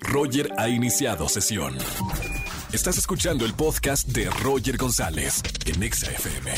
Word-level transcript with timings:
Roger 0.00 0.50
ha 0.58 0.68
iniciado 0.68 1.28
sesión. 1.28 1.76
Estás 2.72 2.98
escuchando 2.98 3.44
el 3.44 3.54
podcast 3.54 4.08
de 4.08 4.28
Roger 4.30 4.76
González 4.76 5.42
en 5.66 5.82
Exa 5.82 6.10
FM. 6.10 6.52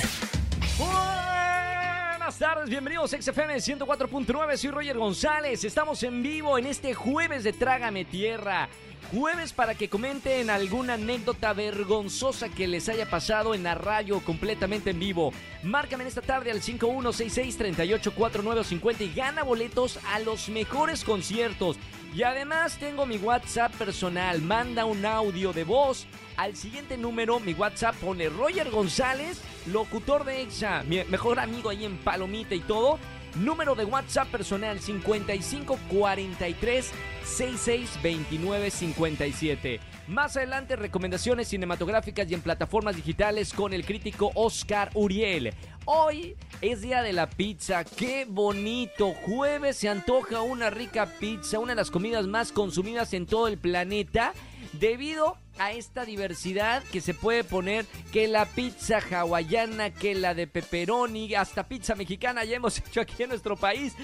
Buenas 0.78 2.38
tardes, 2.38 2.70
bienvenidos 2.70 3.12
a 3.12 3.20
XFM 3.20 3.56
104.9, 3.56 4.56
soy 4.56 4.70
Roger 4.70 4.98
González, 4.98 5.64
estamos 5.64 6.02
en 6.02 6.22
vivo 6.22 6.58
en 6.58 6.66
este 6.66 6.94
jueves 6.94 7.44
de 7.44 7.52
Trágame 7.52 8.04
Tierra. 8.04 8.68
Jueves 9.12 9.52
para 9.52 9.74
que 9.74 9.88
comenten 9.88 10.50
alguna 10.50 10.94
anécdota 10.94 11.52
vergonzosa 11.52 12.48
que 12.48 12.68
les 12.68 12.88
haya 12.88 13.10
pasado 13.10 13.54
en 13.54 13.64
la 13.64 13.74
radio 13.74 14.20
completamente 14.20 14.90
en 14.90 15.00
vivo. 15.00 15.32
Márcame 15.64 16.04
en 16.04 16.08
esta 16.08 16.22
tarde 16.22 16.52
al 16.52 16.62
5166-384950 16.62 19.00
y 19.00 19.12
gana 19.12 19.42
boletos 19.42 19.98
a 20.12 20.20
los 20.20 20.48
mejores 20.48 21.02
conciertos. 21.02 21.76
Y 22.14 22.24
además 22.24 22.76
tengo 22.78 23.06
mi 23.06 23.18
WhatsApp 23.18 23.72
personal. 23.74 24.42
Manda 24.42 24.84
un 24.84 25.06
audio 25.06 25.52
de 25.52 25.62
voz 25.62 26.06
al 26.36 26.56
siguiente 26.56 26.96
número. 26.96 27.38
Mi 27.38 27.52
WhatsApp 27.52 27.94
pone 27.96 28.28
Roger 28.28 28.70
González, 28.70 29.40
locutor 29.66 30.24
de 30.24 30.42
EXA, 30.42 30.82
mi 30.82 31.04
mejor 31.04 31.38
amigo 31.38 31.70
ahí 31.70 31.84
en 31.84 31.98
Palomita 31.98 32.54
y 32.54 32.60
todo. 32.60 32.98
Número 33.36 33.74
de 33.74 33.84
WhatsApp 33.84 34.28
personal 34.28 34.80
5543 34.80 36.90
662957. 37.24 39.80
Más 40.08 40.36
adelante 40.36 40.74
recomendaciones 40.74 41.46
cinematográficas 41.48 42.28
y 42.30 42.34
en 42.34 42.40
plataformas 42.40 42.96
digitales 42.96 43.52
con 43.52 43.72
el 43.72 43.86
crítico 43.86 44.32
Oscar 44.34 44.90
Uriel. 44.94 45.54
Hoy 45.84 46.34
es 46.60 46.82
día 46.82 47.02
de 47.02 47.12
la 47.12 47.30
pizza, 47.30 47.84
qué 47.84 48.26
bonito. 48.28 49.14
Jueves 49.26 49.76
se 49.76 49.88
antoja 49.88 50.42
una 50.42 50.70
rica 50.70 51.06
pizza, 51.06 51.60
una 51.60 51.72
de 51.72 51.76
las 51.76 51.90
comidas 51.90 52.26
más 52.26 52.52
consumidas 52.52 53.14
en 53.14 53.26
todo 53.26 53.48
el 53.48 53.58
planeta 53.58 54.32
debido 54.72 55.36
a 55.58 55.72
esta 55.72 56.04
diversidad 56.04 56.82
que 56.84 57.00
se 57.00 57.14
puede 57.14 57.44
poner 57.44 57.86
que 58.12 58.28
la 58.28 58.46
pizza 58.46 58.98
hawaiana, 58.98 59.90
que 59.90 60.14
la 60.14 60.34
de 60.34 60.46
pepperoni, 60.46 61.34
hasta 61.34 61.68
pizza 61.68 61.94
mexicana 61.94 62.44
ya 62.44 62.56
hemos 62.56 62.78
hecho 62.86 63.00
aquí 63.00 63.22
en 63.22 63.30
nuestro 63.30 63.56
país. 63.56 63.94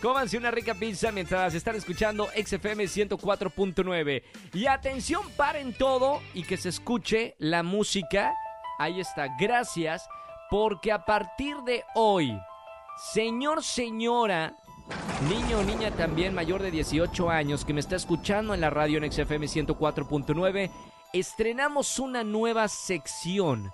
Cómanse 0.00 0.36
una 0.36 0.50
rica 0.50 0.74
pizza 0.74 1.12
mientras 1.12 1.54
están 1.54 1.76
escuchando 1.76 2.28
XFM 2.28 2.84
104.9. 2.84 4.22
Y 4.52 4.66
atención, 4.66 5.22
paren 5.36 5.72
todo 5.72 6.20
y 6.34 6.42
que 6.42 6.56
se 6.56 6.68
escuche 6.68 7.36
la 7.38 7.62
música. 7.62 8.34
Ahí 8.78 9.00
está, 9.00 9.28
gracias, 9.38 10.08
porque 10.50 10.92
a 10.92 11.04
partir 11.04 11.56
de 11.58 11.84
hoy, 11.94 12.36
señor, 13.12 13.62
señora, 13.62 14.56
Niño 15.28 15.60
o 15.60 15.62
niña 15.62 15.90
también 15.92 16.34
mayor 16.34 16.60
de 16.60 16.70
18 16.70 17.30
años 17.30 17.64
que 17.64 17.72
me 17.72 17.80
está 17.80 17.96
escuchando 17.96 18.52
en 18.52 18.60
la 18.60 18.68
radio 18.68 18.98
en 18.98 19.10
XFM 19.10 19.46
104.9, 19.46 20.70
estrenamos 21.14 22.00
una 22.00 22.24
nueva 22.24 22.66
sección, 22.66 23.72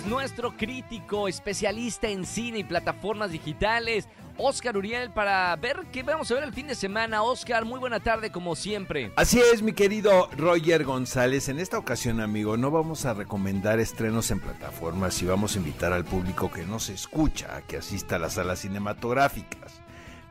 Nuestro 0.09 0.57
crítico, 0.57 1.29
especialista 1.29 2.09
en 2.09 2.25
cine 2.25 2.61
y 2.61 2.65
plataformas 2.65 3.33
digitales, 3.33 4.09
Oscar 4.39 4.79
Uriel, 4.79 5.11
para 5.11 5.55
ver 5.57 5.81
qué 5.93 6.03
vamos 6.03 6.31
a 6.31 6.37
ver 6.37 6.45
el 6.45 6.55
fin 6.55 6.67
de 6.67 6.75
semana. 6.75 7.23
Oscar, 7.23 7.67
muy 7.67 7.79
buena 7.79 8.01
tarde 8.01 8.33
como 8.33 8.57
siempre. 8.57 9.13
Así 9.17 9.43
es, 9.53 9.61
mi 9.61 9.75
querido 9.75 10.31
Roger 10.39 10.85
González. 10.85 11.51
En 11.51 11.61
esta 11.61 11.77
ocasión, 11.77 12.23
amigo, 12.23 12.57
no 12.57 12.71
vamos 12.71 13.05
a 13.05 13.13
recomendar 13.13 13.79
estrenos 13.79 14.31
en 14.31 14.41
plataformas 14.41 15.21
y 15.21 15.27
vamos 15.27 15.57
a 15.57 15.59
invitar 15.59 15.93
al 15.93 16.07
público 16.07 16.51
que 16.51 16.65
nos 16.65 16.89
escucha 16.89 17.57
a 17.57 17.61
que 17.61 17.77
asista 17.77 18.17
a 18.17 18.21
las 18.21 18.35
salas 18.35 18.61
cinematográficas. 18.61 19.83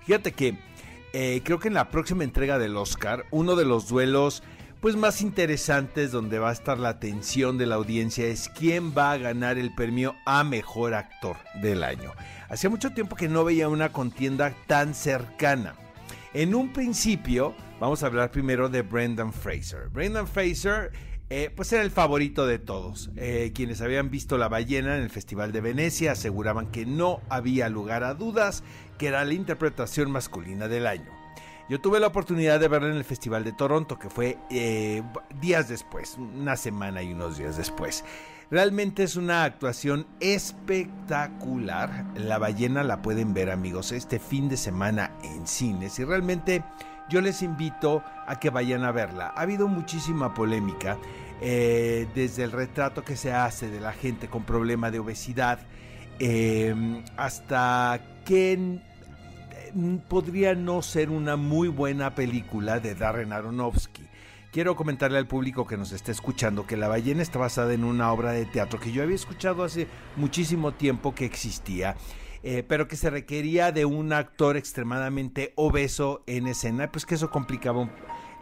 Fíjate 0.03 0.31
que 0.31 0.57
eh, 1.13 1.41
creo 1.43 1.59
que 1.59 1.67
en 1.67 1.75
la 1.75 1.89
próxima 1.89 2.23
entrega 2.23 2.57
del 2.57 2.75
Oscar, 2.75 3.25
uno 3.29 3.55
de 3.55 3.65
los 3.65 3.87
duelos 3.87 4.41
pues 4.83 4.97
más 4.97 5.21
interesantes 5.21 6.11
donde 6.11 6.39
va 6.39 6.49
a 6.49 6.51
estar 6.51 6.77
la 6.77 6.89
atención 6.89 7.57
de 7.57 7.65
la 7.65 7.75
audiencia 7.75 8.27
es 8.27 8.49
quién 8.49 8.93
va 8.93 9.13
a 9.13 9.17
ganar 9.17 9.57
el 9.57 9.73
premio 9.73 10.13
a 10.25 10.43
mejor 10.43 10.93
actor 10.93 11.37
del 11.61 11.85
año. 11.85 12.11
Hacía 12.49 12.69
mucho 12.69 12.91
tiempo 12.91 13.15
que 13.15 13.29
no 13.29 13.45
veía 13.45 13.69
una 13.69 13.93
contienda 13.93 14.53
tan 14.67 14.93
cercana. 14.93 15.75
En 16.33 16.53
un 16.53 16.73
principio, 16.73 17.55
vamos 17.79 18.03
a 18.03 18.07
hablar 18.07 18.29
primero 18.31 18.67
de 18.67 18.81
Brendan 18.81 19.31
Fraser. 19.31 19.87
Brendan 19.87 20.27
Fraser, 20.27 20.91
eh, 21.29 21.49
pues 21.55 21.71
era 21.71 21.81
el 21.81 21.91
favorito 21.91 22.45
de 22.45 22.59
todos. 22.59 23.09
Eh, 23.15 23.53
quienes 23.55 23.79
habían 23.79 24.11
visto 24.11 24.37
La 24.37 24.49
ballena 24.49 24.97
en 24.97 25.03
el 25.03 25.09
Festival 25.09 25.53
de 25.53 25.61
Venecia 25.61 26.11
aseguraban 26.11 26.71
que 26.71 26.85
no 26.85 27.21
había 27.29 27.69
lugar 27.69 28.03
a 28.03 28.15
dudas 28.15 28.65
que 28.97 29.07
era 29.07 29.23
la 29.23 29.33
interpretación 29.33 30.11
masculina 30.11 30.67
del 30.67 30.87
año. 30.87 31.22
Yo 31.69 31.79
tuve 31.79 31.99
la 31.99 32.07
oportunidad 32.07 32.59
de 32.59 32.67
verla 32.67 32.89
en 32.89 32.97
el 32.97 33.05
Festival 33.05 33.45
de 33.45 33.53
Toronto, 33.53 33.97
que 33.97 34.09
fue 34.09 34.37
eh, 34.49 35.01
días 35.39 35.69
después, 35.69 36.17
una 36.17 36.57
semana 36.57 37.01
y 37.01 37.13
unos 37.13 37.37
días 37.37 37.55
después. 37.55 38.03
Realmente 38.51 39.03
es 39.03 39.15
una 39.15 39.45
actuación 39.45 40.05
espectacular. 40.19 42.05
La 42.15 42.37
ballena 42.37 42.83
la 42.83 43.01
pueden 43.01 43.33
ver 43.33 43.49
amigos 43.49 43.93
este 43.93 44.19
fin 44.19 44.49
de 44.49 44.57
semana 44.57 45.11
en 45.23 45.47
cines 45.47 45.97
y 45.99 46.03
realmente 46.03 46.63
yo 47.09 47.21
les 47.21 47.41
invito 47.41 48.03
a 48.27 48.39
que 48.39 48.49
vayan 48.49 48.83
a 48.83 48.91
verla. 48.91 49.33
Ha 49.35 49.41
habido 49.41 49.67
muchísima 49.67 50.33
polémica 50.33 50.97
eh, 51.41 52.07
desde 52.13 52.43
el 52.43 52.51
retrato 52.51 53.03
que 53.03 53.15
se 53.15 53.33
hace 53.33 53.69
de 53.69 53.79
la 53.79 53.93
gente 53.93 54.27
con 54.27 54.43
problema 54.43 54.91
de 54.91 54.99
obesidad 54.99 55.59
eh, 56.19 56.75
hasta 57.17 57.99
que 58.25 58.81
podría 60.07 60.55
no 60.55 60.81
ser 60.81 61.09
una 61.09 61.35
muy 61.35 61.67
buena 61.67 62.15
película 62.15 62.79
de 62.79 62.95
Darren 62.95 63.33
Aronofsky. 63.33 64.03
Quiero 64.51 64.75
comentarle 64.75 65.17
al 65.17 65.27
público 65.27 65.65
que 65.65 65.77
nos 65.77 65.91
está 65.91 66.11
escuchando 66.11 66.67
que 66.67 66.77
La 66.77 66.87
ballena 66.87 67.23
está 67.23 67.39
basada 67.39 67.73
en 67.73 67.83
una 67.83 68.11
obra 68.11 68.31
de 68.31 68.45
teatro 68.45 68.79
que 68.79 68.91
yo 68.91 69.01
había 69.01 69.15
escuchado 69.15 69.63
hace 69.63 69.87
muchísimo 70.15 70.73
tiempo 70.73 71.15
que 71.15 71.25
existía. 71.25 71.95
Eh, 72.43 72.61
pero 72.67 72.89
que 72.89 72.97
se 72.97 73.09
requería 73.09 73.71
de 73.71 73.85
un 73.85 74.11
actor 74.11 74.57
extremadamente 74.57 75.53
obeso 75.55 76.23
en 76.27 76.47
escena, 76.47 76.91
pues 76.91 77.05
que 77.05 77.15
eso 77.15 77.31
complicaba 77.31 77.79
un, 77.79 77.89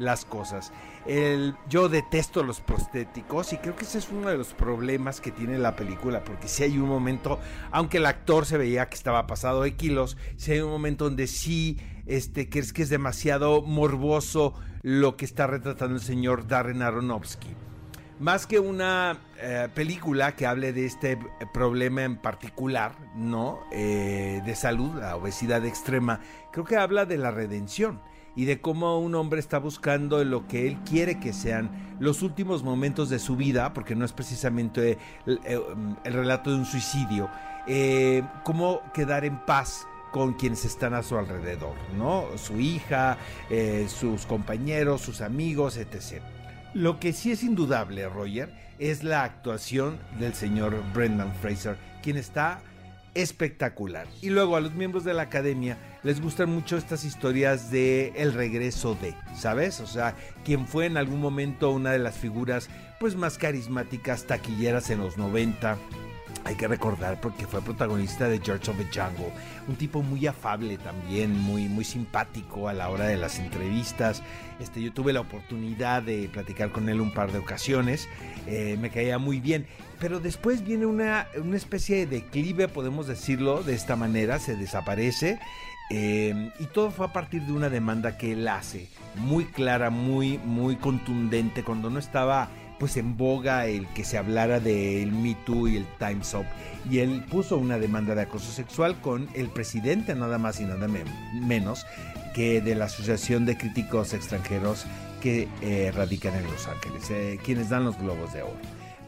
las 0.01 0.25
cosas. 0.25 0.71
Yo 1.69 1.89
detesto 1.89 2.43
los 2.43 2.59
prostéticos 2.59 3.53
y 3.53 3.57
creo 3.57 3.75
que 3.75 3.85
ese 3.85 3.99
es 3.99 4.09
uno 4.09 4.29
de 4.29 4.37
los 4.37 4.53
problemas 4.53 5.21
que 5.21 5.31
tiene 5.31 5.57
la 5.57 5.75
película, 5.75 6.23
porque 6.23 6.47
si 6.47 6.63
hay 6.63 6.77
un 6.77 6.89
momento, 6.89 7.39
aunque 7.71 7.97
el 7.97 8.05
actor 8.05 8.45
se 8.45 8.57
veía 8.57 8.89
que 8.89 8.95
estaba 8.95 9.27
pasado 9.27 9.61
de 9.61 9.75
kilos, 9.75 10.17
si 10.37 10.51
hay 10.51 10.59
un 10.59 10.71
momento 10.71 11.05
donde 11.05 11.27
sí 11.27 11.79
este, 12.05 12.49
crees 12.49 12.73
que 12.73 12.81
es 12.81 12.89
demasiado 12.89 13.61
morboso 13.61 14.53
lo 14.81 15.15
que 15.15 15.25
está 15.25 15.47
retratando 15.47 15.95
el 15.95 16.01
señor 16.01 16.47
Darren 16.47 16.81
Aronofsky. 16.81 17.49
más 18.19 18.45
que 18.45 18.59
una 18.59 19.17
eh, 19.39 19.67
película 19.73 20.35
que 20.35 20.45
hable 20.45 20.73
de 20.73 20.85
este 20.85 21.17
problema 21.53 22.03
en 22.03 22.17
particular, 22.17 22.95
¿no? 23.15 23.59
Eh, 23.71 24.41
de 24.45 24.55
salud, 24.55 24.95
la 24.95 25.15
obesidad 25.15 25.65
extrema, 25.65 26.19
creo 26.51 26.65
que 26.65 26.77
habla 26.77 27.05
de 27.05 27.17
la 27.17 27.31
redención 27.31 27.99
y 28.35 28.45
de 28.45 28.61
cómo 28.61 28.99
un 28.99 29.15
hombre 29.15 29.39
está 29.39 29.59
buscando 29.59 30.23
lo 30.23 30.47
que 30.47 30.67
él 30.67 30.77
quiere 30.89 31.19
que 31.19 31.33
sean 31.33 31.69
los 31.99 32.21
últimos 32.21 32.63
momentos 32.63 33.09
de 33.09 33.19
su 33.19 33.35
vida, 33.35 33.73
porque 33.73 33.95
no 33.95 34.05
es 34.05 34.13
precisamente 34.13 34.97
el, 35.25 35.39
el 36.03 36.13
relato 36.13 36.49
de 36.49 36.57
un 36.57 36.65
suicidio, 36.65 37.29
eh, 37.67 38.23
cómo 38.43 38.81
quedar 38.93 39.25
en 39.25 39.37
paz 39.45 39.85
con 40.11 40.33
quienes 40.33 40.65
están 40.65 40.93
a 40.93 41.03
su 41.03 41.17
alrededor, 41.17 41.75
¿no? 41.97 42.25
Su 42.35 42.59
hija, 42.59 43.17
eh, 43.49 43.87
sus 43.87 44.25
compañeros, 44.25 45.01
sus 45.01 45.21
amigos, 45.21 45.77
etc. 45.77 46.21
Lo 46.73 46.99
que 46.99 47.13
sí 47.13 47.31
es 47.31 47.43
indudable, 47.43 48.07
Roger, 48.09 48.53
es 48.79 49.03
la 49.03 49.23
actuación 49.23 49.99
del 50.19 50.33
señor 50.33 50.75
Brendan 50.93 51.33
Fraser, 51.35 51.77
quien 52.01 52.17
está 52.17 52.61
espectacular. 53.13 54.07
Y 54.21 54.29
luego 54.29 54.55
a 54.55 54.61
los 54.61 54.73
miembros 54.73 55.03
de 55.03 55.13
la 55.13 55.23
academia 55.23 55.77
les 56.03 56.21
gustan 56.21 56.49
mucho 56.49 56.77
estas 56.77 57.03
historias 57.03 57.71
de 57.71 58.13
el 58.15 58.33
regreso 58.33 58.97
de, 59.01 59.13
¿sabes? 59.35 59.79
O 59.79 59.87
sea, 59.87 60.15
quien 60.43 60.67
fue 60.67 60.85
en 60.85 60.97
algún 60.97 61.19
momento 61.19 61.71
una 61.71 61.91
de 61.91 61.99
las 61.99 62.17
figuras 62.17 62.69
pues 62.99 63.15
más 63.15 63.37
carismáticas, 63.37 64.25
taquilleras 64.25 64.89
en 64.89 64.99
los 64.99 65.17
90, 65.17 65.77
hay 66.43 66.55
que 66.55 66.67
recordar 66.67 67.21
porque 67.21 67.45
fue 67.45 67.61
protagonista 67.61 68.27
de 68.27 68.39
George 68.39 68.71
of 68.71 68.77
the 68.77 68.85
Jungle, 68.85 69.31
un 69.67 69.75
tipo 69.75 70.01
muy 70.01 70.25
afable 70.27 70.77
también, 70.77 71.37
muy, 71.39 71.67
muy 71.67 71.85
simpático 71.85 72.67
a 72.67 72.73
la 72.73 72.89
hora 72.89 73.05
de 73.05 73.17
las 73.17 73.39
entrevistas. 73.39 74.23
Este, 74.59 74.81
yo 74.81 74.91
tuve 74.91 75.13
la 75.13 75.21
oportunidad 75.21 76.03
de 76.03 76.29
platicar 76.31 76.71
con 76.71 76.89
él 76.89 77.01
un 77.01 77.13
par 77.13 77.31
de 77.31 77.39
ocasiones, 77.39 78.07
eh, 78.47 78.77
me 78.79 78.89
caía 78.89 79.17
muy 79.17 79.39
bien, 79.39 79.67
pero 79.99 80.19
después 80.19 80.63
viene 80.63 80.85
una, 80.85 81.27
una 81.35 81.57
especie 81.57 81.97
de 81.97 82.21
declive, 82.21 82.67
podemos 82.67 83.07
decirlo 83.07 83.63
de 83.63 83.75
esta 83.75 83.95
manera, 83.95 84.39
se 84.39 84.55
desaparece. 84.55 85.39
Eh, 85.93 86.51
y 86.57 86.67
todo 86.67 86.89
fue 86.89 87.05
a 87.05 87.11
partir 87.11 87.41
de 87.41 87.51
una 87.51 87.69
demanda 87.69 88.17
que 88.17 88.31
él 88.31 88.47
hace, 88.47 88.87
muy 89.15 89.43
clara, 89.43 89.89
muy, 89.89 90.37
muy 90.37 90.77
contundente, 90.77 91.63
cuando 91.63 91.89
no 91.89 91.99
estaba 91.99 92.47
pues 92.81 92.97
en 92.97 93.15
boga 93.15 93.67
el 93.67 93.85
que 93.89 94.03
se 94.03 94.17
hablara 94.17 94.59
del 94.59 95.11
Me 95.11 95.35
Too 95.45 95.67
y 95.67 95.77
el 95.77 95.85
Time's 95.99 96.33
Up. 96.33 96.47
Y 96.89 96.97
él 96.97 97.23
puso 97.29 97.59
una 97.59 97.77
demanda 97.77 98.15
de 98.15 98.23
acoso 98.23 98.51
sexual 98.51 98.99
con 99.01 99.29
el 99.35 99.49
presidente, 99.49 100.15
nada 100.15 100.39
más 100.39 100.59
y 100.59 100.63
nada 100.63 100.87
menos, 101.31 101.85
que 102.33 102.59
de 102.59 102.73
la 102.73 102.85
Asociación 102.85 103.45
de 103.45 103.55
Críticos 103.55 104.15
Extranjeros 104.15 104.87
que 105.21 105.47
eh, 105.61 105.91
radican 105.93 106.33
en 106.33 106.45
Los 106.45 106.67
Ángeles, 106.67 107.07
eh, 107.11 107.37
quienes 107.45 107.69
dan 107.69 107.83
los 107.83 107.99
globos 107.99 108.33
de 108.33 108.41
oro. 108.41 108.57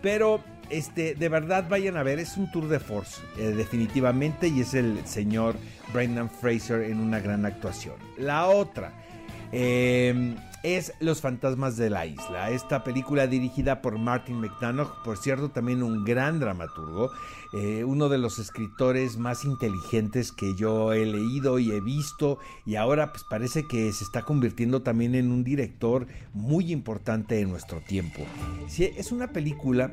Pero 0.04 0.44
este, 0.70 1.16
de 1.16 1.30
verdad 1.30 1.66
vayan 1.68 1.98
a 1.98 2.04
ver, 2.04 2.20
es 2.20 2.38
un 2.38 2.52
tour 2.52 2.68
de 2.68 2.80
force, 2.80 3.22
eh, 3.40 3.56
definitivamente, 3.58 4.50
y 4.50 4.62
es 4.62 4.76
el 4.76 5.04
señor 5.08 5.56
Brendan 5.92 6.30
Fraser 6.30 6.82
en 6.82 7.00
una 7.00 7.20
gran 7.20 7.44
actuación. 7.48 7.96
La 8.20 8.46
otra, 8.46 8.94
eh, 9.54 10.36
es 10.64 10.94
Los 11.00 11.22
fantasmas 11.22 11.78
de 11.78 11.90
la 11.90 12.06
isla. 12.06 12.50
Esta 12.50 12.84
película 12.84 13.28
dirigida 13.28 13.82
por 13.82 14.00
Martin 14.00 14.40
McDonough, 14.40 15.04
por 15.04 15.18
cierto 15.18 15.50
también 15.50 15.84
un 15.84 16.06
gran 16.06 16.40
dramaturgo, 16.40 17.12
eh, 17.54 17.84
uno 17.84 18.10
de 18.10 18.18
los 18.18 18.40
escritores 18.40 19.18
más 19.18 19.46
inteligentes 19.46 20.32
que 20.32 20.56
yo 20.56 20.94
he 20.94 21.06
leído 21.06 21.60
y 21.60 21.72
he 21.72 21.82
visto 21.82 22.40
y 22.66 22.76
ahora 22.76 23.12
pues 23.12 23.24
parece 23.30 23.68
que 23.68 23.92
se 23.92 24.04
está 24.04 24.24
convirtiendo 24.24 24.82
también 24.82 25.16
en 25.16 25.32
un 25.32 25.44
director 25.44 26.08
muy 26.34 26.72
importante 26.72 27.40
en 27.40 27.50
nuestro 27.50 27.82
tiempo. 27.82 28.26
es 28.68 29.12
una 29.12 29.34
película 29.34 29.92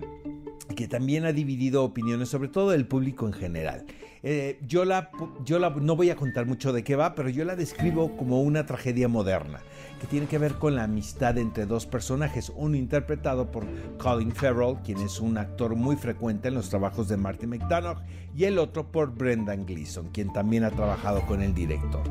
que 0.75 0.89
también 0.89 1.25
ha 1.25 1.33
dividido 1.33 1.85
opiniones, 1.85 2.29
sobre 2.29 2.49
todo 2.49 2.71
del 2.71 2.87
público 2.87 3.27
en 3.27 3.33
general. 3.33 3.87
Eh, 4.23 4.59
yo 4.67 4.85
la, 4.85 5.11
yo 5.45 5.59
la, 5.59 5.71
no 5.71 5.97
voy 5.97 6.11
a 6.11 6.17
contar 6.17 6.47
mucho 6.47 6.73
de 6.73 6.85
qué 6.85 6.95
va, 6.95 7.15
pero 7.15 7.29
yo 7.31 7.45
la 7.45 7.57
describo 7.57 8.17
como 8.17 8.43
una 8.43 8.67
tragedia 8.67 9.09
moderna 9.09 9.61
que 10.01 10.07
tiene 10.07 10.27
que 10.27 10.39
ver 10.39 10.55
con 10.55 10.75
la 10.75 10.85
amistad 10.85 11.37
entre 11.39 11.67
dos 11.67 11.87
personajes, 11.87 12.51
uno 12.57 12.77
interpretado 12.77 13.51
por 13.51 13.67
Colin 13.99 14.33
Farrell, 14.33 14.79
quien 14.83 14.99
es 14.99 15.21
un 15.21 15.37
actor 15.37 15.77
muy 15.77 15.97
frecuente 15.97 16.49
en 16.49 16.55
los 16.55 16.71
trabajos 16.71 17.09
de 17.09 17.19
Martin 17.19 17.51
McDonough, 17.51 17.99
y 18.35 18.45
el 18.45 18.59
otro 18.59 18.91
por 18.91 19.15
Brendan 19.15 19.67
Gleeson, 19.67 20.09
quien 20.11 20.33
también 20.33 20.65
ha 20.65 20.71
trabajado 20.71 21.27
con 21.27 21.43
el 21.43 21.55
director. 21.55 22.03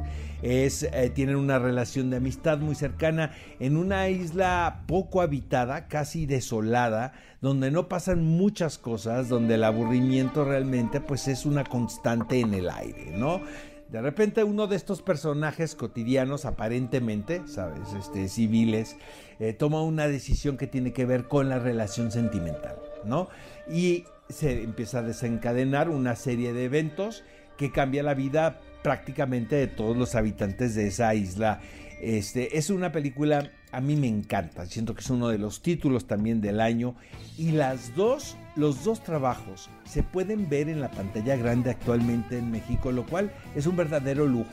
Es, 0.42 0.84
eh, 0.84 1.12
tienen 1.14 1.36
una 1.36 1.60
relación 1.60 2.10
de 2.10 2.18
amistad 2.18 2.60
muy 2.60 2.76
cercana 2.76 3.32
en 3.60 3.76
una 3.76 4.08
isla 4.10 4.84
poco 4.86 5.22
habitada, 5.22 5.88
casi 5.88 6.26
desolada, 6.26 7.14
donde 7.42 7.72
no 7.72 7.88
pasan 7.88 8.24
muchas 8.24 8.78
cosas, 8.78 9.30
donde 9.30 9.56
el 9.56 9.64
aburrimiento 9.64 10.46
realmente 10.46 11.02
pues 11.02 11.28
es 11.28 11.46
una 11.46 11.64
constante 11.64 12.40
en 12.40 12.54
el 12.54 12.70
aire, 12.70 13.12
¿no? 13.18 13.42
De 13.92 14.02
repente 14.02 14.44
uno 14.44 14.68
de 14.68 14.76
estos 14.76 15.02
personajes 15.02 15.74
cotidianos, 15.74 16.46
aparentemente, 16.46 17.42
¿sabes? 17.48 17.94
Este, 17.98 18.30
civiles, 18.30 18.98
eh, 19.40 19.54
toma 19.54 19.82
una 19.82 20.08
decisión 20.08 20.58
que 20.58 20.68
tiene 20.68 20.94
que 20.94 21.06
ver 21.06 21.28
con 21.28 21.50
la 21.50 21.58
relación 21.58 22.12
sentimental, 22.12 22.78
¿no? 23.04 23.30
Y 23.68 24.06
se 24.30 24.62
empieza 24.62 25.00
a 25.00 25.04
desencadenar 25.04 25.90
una 25.90 26.16
serie 26.16 26.54
de 26.54 26.66
eventos 26.66 27.24
que 27.58 27.72
cambia 27.72 28.04
la 28.04 28.14
vida 28.14 28.62
prácticamente 28.84 29.56
de 29.56 29.68
todos 29.68 29.98
los 29.98 30.14
habitantes 30.14 30.76
de 30.76 30.88
esa 30.88 31.14
isla. 31.16 31.60
Este, 32.02 32.58
es 32.58 32.70
una 32.70 32.92
película, 32.92 33.52
a 33.72 33.82
mí 33.82 33.96
me 33.96 34.08
encanta, 34.08 34.66
siento 34.66 34.96
que 34.96 35.02
es 35.02 35.10
uno 35.10 35.28
de 35.28 35.38
los 35.38 35.62
títulos 35.62 36.08
también 36.08 36.40
del 36.40 36.62
año 36.62 36.96
y 37.38 37.52
las 37.52 37.94
dos 37.96 38.38
los 38.56 38.84
dos 38.84 39.02
trabajos 39.04 39.70
se 39.86 40.04
pueden 40.04 40.50
ver 40.50 40.68
en 40.68 40.82
la 40.82 40.92
pantalla 40.92 41.38
grande 41.38 41.72
actualmente 41.72 42.38
en 42.38 42.52
México, 42.52 42.92
lo 42.92 43.06
cual 43.06 43.32
es 43.56 43.68
un 43.68 43.78
verdadero 43.78 44.26
lujo. 44.26 44.50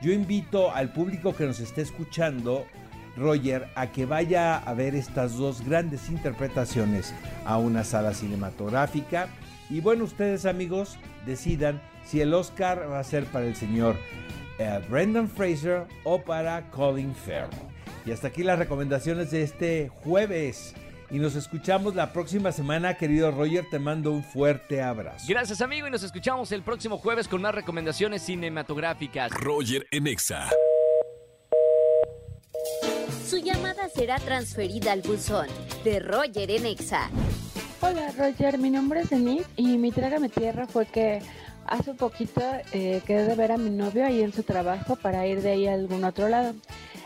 Yo 0.00 0.12
invito 0.12 0.70
al 0.70 0.92
público 0.92 1.34
que 1.34 1.44
nos 1.44 1.58
esté 1.58 1.82
escuchando, 1.82 2.64
Roger, 3.16 3.66
a 3.74 3.90
que 3.90 4.06
vaya 4.06 4.56
a 4.56 4.74
ver 4.74 4.94
estas 4.94 5.36
dos 5.36 5.64
grandes 5.64 6.08
interpretaciones 6.08 7.12
a 7.44 7.58
una 7.58 7.82
sala 7.82 8.14
cinematográfica. 8.14 9.28
Y 9.70 9.80
bueno, 9.80 10.04
ustedes 10.04 10.46
amigos 10.46 10.96
decidan 11.26 11.80
si 12.06 12.20
el 12.20 12.32
Oscar 12.32 12.88
va 12.88 13.00
a 13.00 13.04
ser 13.04 13.24
para 13.24 13.46
el 13.46 13.56
señor 13.56 13.96
eh, 14.58 14.80
Brendan 14.88 15.28
Fraser 15.28 15.86
o 16.04 16.20
para 16.20 16.68
Colin 16.70 17.14
Farrell. 17.14 17.50
Y 18.04 18.12
hasta 18.12 18.28
aquí 18.28 18.42
las 18.42 18.58
recomendaciones 18.58 19.30
de 19.30 19.42
este 19.42 19.88
jueves 19.88 20.74
y 21.10 21.18
nos 21.18 21.36
escuchamos 21.36 21.94
la 21.94 22.12
próxima 22.12 22.52
semana, 22.52 22.94
querido 22.94 23.30
Roger. 23.30 23.64
Te 23.70 23.78
mando 23.78 24.12
un 24.12 24.22
fuerte 24.22 24.82
abrazo. 24.82 25.24
Gracias, 25.26 25.62
amigo, 25.62 25.86
y 25.86 25.90
nos 25.90 26.02
escuchamos 26.02 26.52
el 26.52 26.62
próximo 26.62 26.98
jueves 26.98 27.28
con 27.28 27.40
más 27.40 27.54
recomendaciones 27.54 28.22
cinematográficas. 28.22 29.32
Roger 29.32 29.86
Enexa. 29.90 30.50
Su 33.26 33.38
llamada 33.38 33.88
será 33.88 34.18
transferida 34.18 34.92
al 34.92 35.00
buzón 35.00 35.46
de 35.82 36.00
Roger 36.00 36.50
Enexa. 36.50 37.10
Hola, 37.80 38.12
Roger. 38.18 38.58
Mi 38.58 38.68
nombre 38.68 39.00
es 39.00 39.10
Denise 39.10 39.48
y 39.56 39.78
mi 39.78 39.90
trágame 39.92 40.28
tierra 40.28 40.66
fue 40.66 40.84
que 40.84 41.22
hace 41.68 41.94
poquito 41.94 42.42
eh, 42.72 43.00
quedé 43.06 43.24
de 43.24 43.34
ver 43.34 43.52
a 43.52 43.56
mi 43.56 43.70
novio 43.70 44.04
ahí 44.04 44.22
en 44.22 44.32
su 44.32 44.42
trabajo 44.42 44.96
para 44.96 45.26
ir 45.26 45.42
de 45.42 45.50
ahí 45.50 45.66
a 45.66 45.74
algún 45.74 46.04
otro 46.04 46.28
lado. 46.28 46.54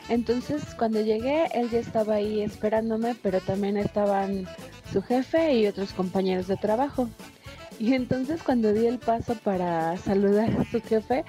Entonces 0.08 0.62
cuando 0.76 1.00
llegué, 1.00 1.46
él 1.54 1.70
ya 1.70 1.78
estaba 1.78 2.14
ahí 2.14 2.42
esperándome, 2.42 3.14
pero 3.22 3.40
también 3.40 3.76
estaban 3.76 4.46
su 4.92 5.02
jefe 5.02 5.54
y 5.54 5.66
otros 5.66 5.92
compañeros 5.92 6.46
de 6.46 6.56
trabajo. 6.56 7.08
Y 7.78 7.94
entonces 7.94 8.42
cuando 8.42 8.72
di 8.72 8.86
el 8.86 8.98
paso 8.98 9.34
para 9.34 9.96
saludar 9.96 10.50
a 10.50 10.70
su 10.70 10.80
jefe, 10.80 11.24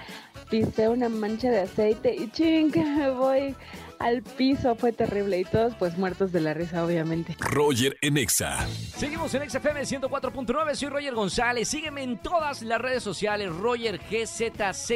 pisé 0.50 0.88
una 0.88 1.08
mancha 1.08 1.50
de 1.50 1.60
aceite 1.60 2.14
y 2.14 2.30
ching, 2.30 2.70
me 2.96 3.10
voy 3.10 3.54
al 3.98 4.22
piso. 4.22 4.74
Fue 4.76 4.92
terrible 4.92 5.38
y 5.40 5.44
todos 5.44 5.74
pues 5.76 5.96
muertos 5.98 6.32
de 6.32 6.40
la 6.40 6.54
risa, 6.54 6.84
obviamente. 6.84 7.36
Roger 7.38 7.96
en 8.00 8.16
Exa. 8.16 8.66
Seguimos 8.96 9.34
en 9.34 9.48
XFM 9.48 9.82
104.9, 9.82 10.74
soy 10.74 10.88
Roger 10.88 11.14
González. 11.14 11.68
Sígueme 11.68 12.02
en 12.02 12.18
todas 12.18 12.62
las 12.62 12.80
redes 12.80 13.02
sociales, 13.02 13.54
Roger 13.54 13.98
GZZ 13.98 14.90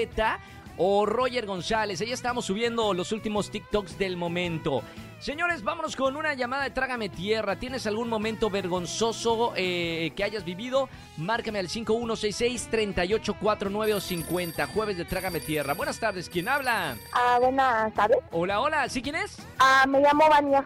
o 0.78 1.04
Roger 1.04 1.44
González. 1.44 2.00
Ahí 2.00 2.12
estamos 2.12 2.47
subiendo 2.47 2.94
los 2.94 3.12
últimos 3.12 3.50
TikToks 3.50 3.99
del 3.99 4.16
momento. 4.16 4.82
Señores, 5.18 5.62
vámonos 5.64 5.97
con 5.97 6.16
una 6.16 6.35
llamada 6.35 6.62
de 6.62 6.70
Trágame 6.70 7.08
Tierra. 7.08 7.56
¿Tienes 7.56 7.88
algún 7.88 8.08
momento 8.08 8.50
vergonzoso 8.50 9.52
eh, 9.56 10.12
que 10.14 10.23
hayas 10.23 10.44
vivido? 10.44 10.88
Márcame 11.16 11.58
al 11.58 11.66
5166-3849 11.68 13.94
o 13.94 14.00
50. 14.00 14.68
Jueves 14.68 14.97
de 14.97 15.04
Trágame 15.04 15.40
Tierra. 15.40 15.75
Buenas 15.75 15.99
tardes, 15.99 16.30
¿quién 16.30 16.49
habla? 16.49 16.97
Ah, 17.12 17.38
buenas 17.40 17.92
tardes. 17.94 18.18
Hola, 18.30 18.61
hola, 18.61 18.88
¿sí 18.88 19.02
quién 19.02 19.16
es? 19.16 19.38
Ah, 19.58 19.85
me 19.88 19.99
llamo 20.00 20.28
Vania. 20.28 20.64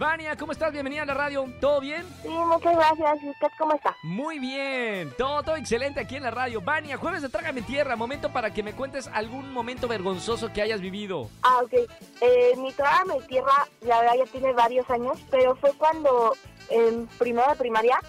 Vania, 0.00 0.34
¿cómo 0.34 0.52
estás? 0.52 0.72
Bienvenida 0.72 1.02
a 1.02 1.04
la 1.04 1.12
radio. 1.12 1.44
¿Todo 1.60 1.78
bien? 1.78 2.06
Sí, 2.22 2.28
muchas 2.28 2.74
gracias. 2.74 3.22
¿Y 3.22 3.28
usted 3.28 3.48
cómo 3.58 3.74
está? 3.74 3.94
Muy 4.02 4.38
bien. 4.38 5.12
Todo, 5.18 5.42
todo 5.42 5.56
excelente 5.56 6.00
aquí 6.00 6.16
en 6.16 6.22
la 6.22 6.30
radio. 6.30 6.62
Vania, 6.62 6.96
jueves 6.96 7.20
de 7.20 7.28
Trágame 7.28 7.60
Tierra. 7.60 7.96
Momento 7.96 8.32
para 8.32 8.50
que 8.50 8.62
me 8.62 8.72
cuentes 8.72 9.08
algún 9.08 9.52
momento 9.52 9.88
vergonzoso 9.88 10.50
que 10.54 10.62
hayas 10.62 10.80
vivido. 10.80 11.28
Ah, 11.42 11.58
ok. 11.62 11.74
Eh, 12.22 12.54
mi 12.56 12.72
Trágame 12.72 13.20
Tierra, 13.28 13.52
la 13.82 14.00
verdad, 14.00 14.14
ya 14.20 14.24
tiene 14.32 14.54
varios 14.54 14.88
años, 14.88 15.18
pero 15.30 15.54
fue 15.56 15.70
cuando 15.74 16.34
en 16.70 17.06
primero 17.18 17.50
de 17.50 17.56
primaria 17.56 18.00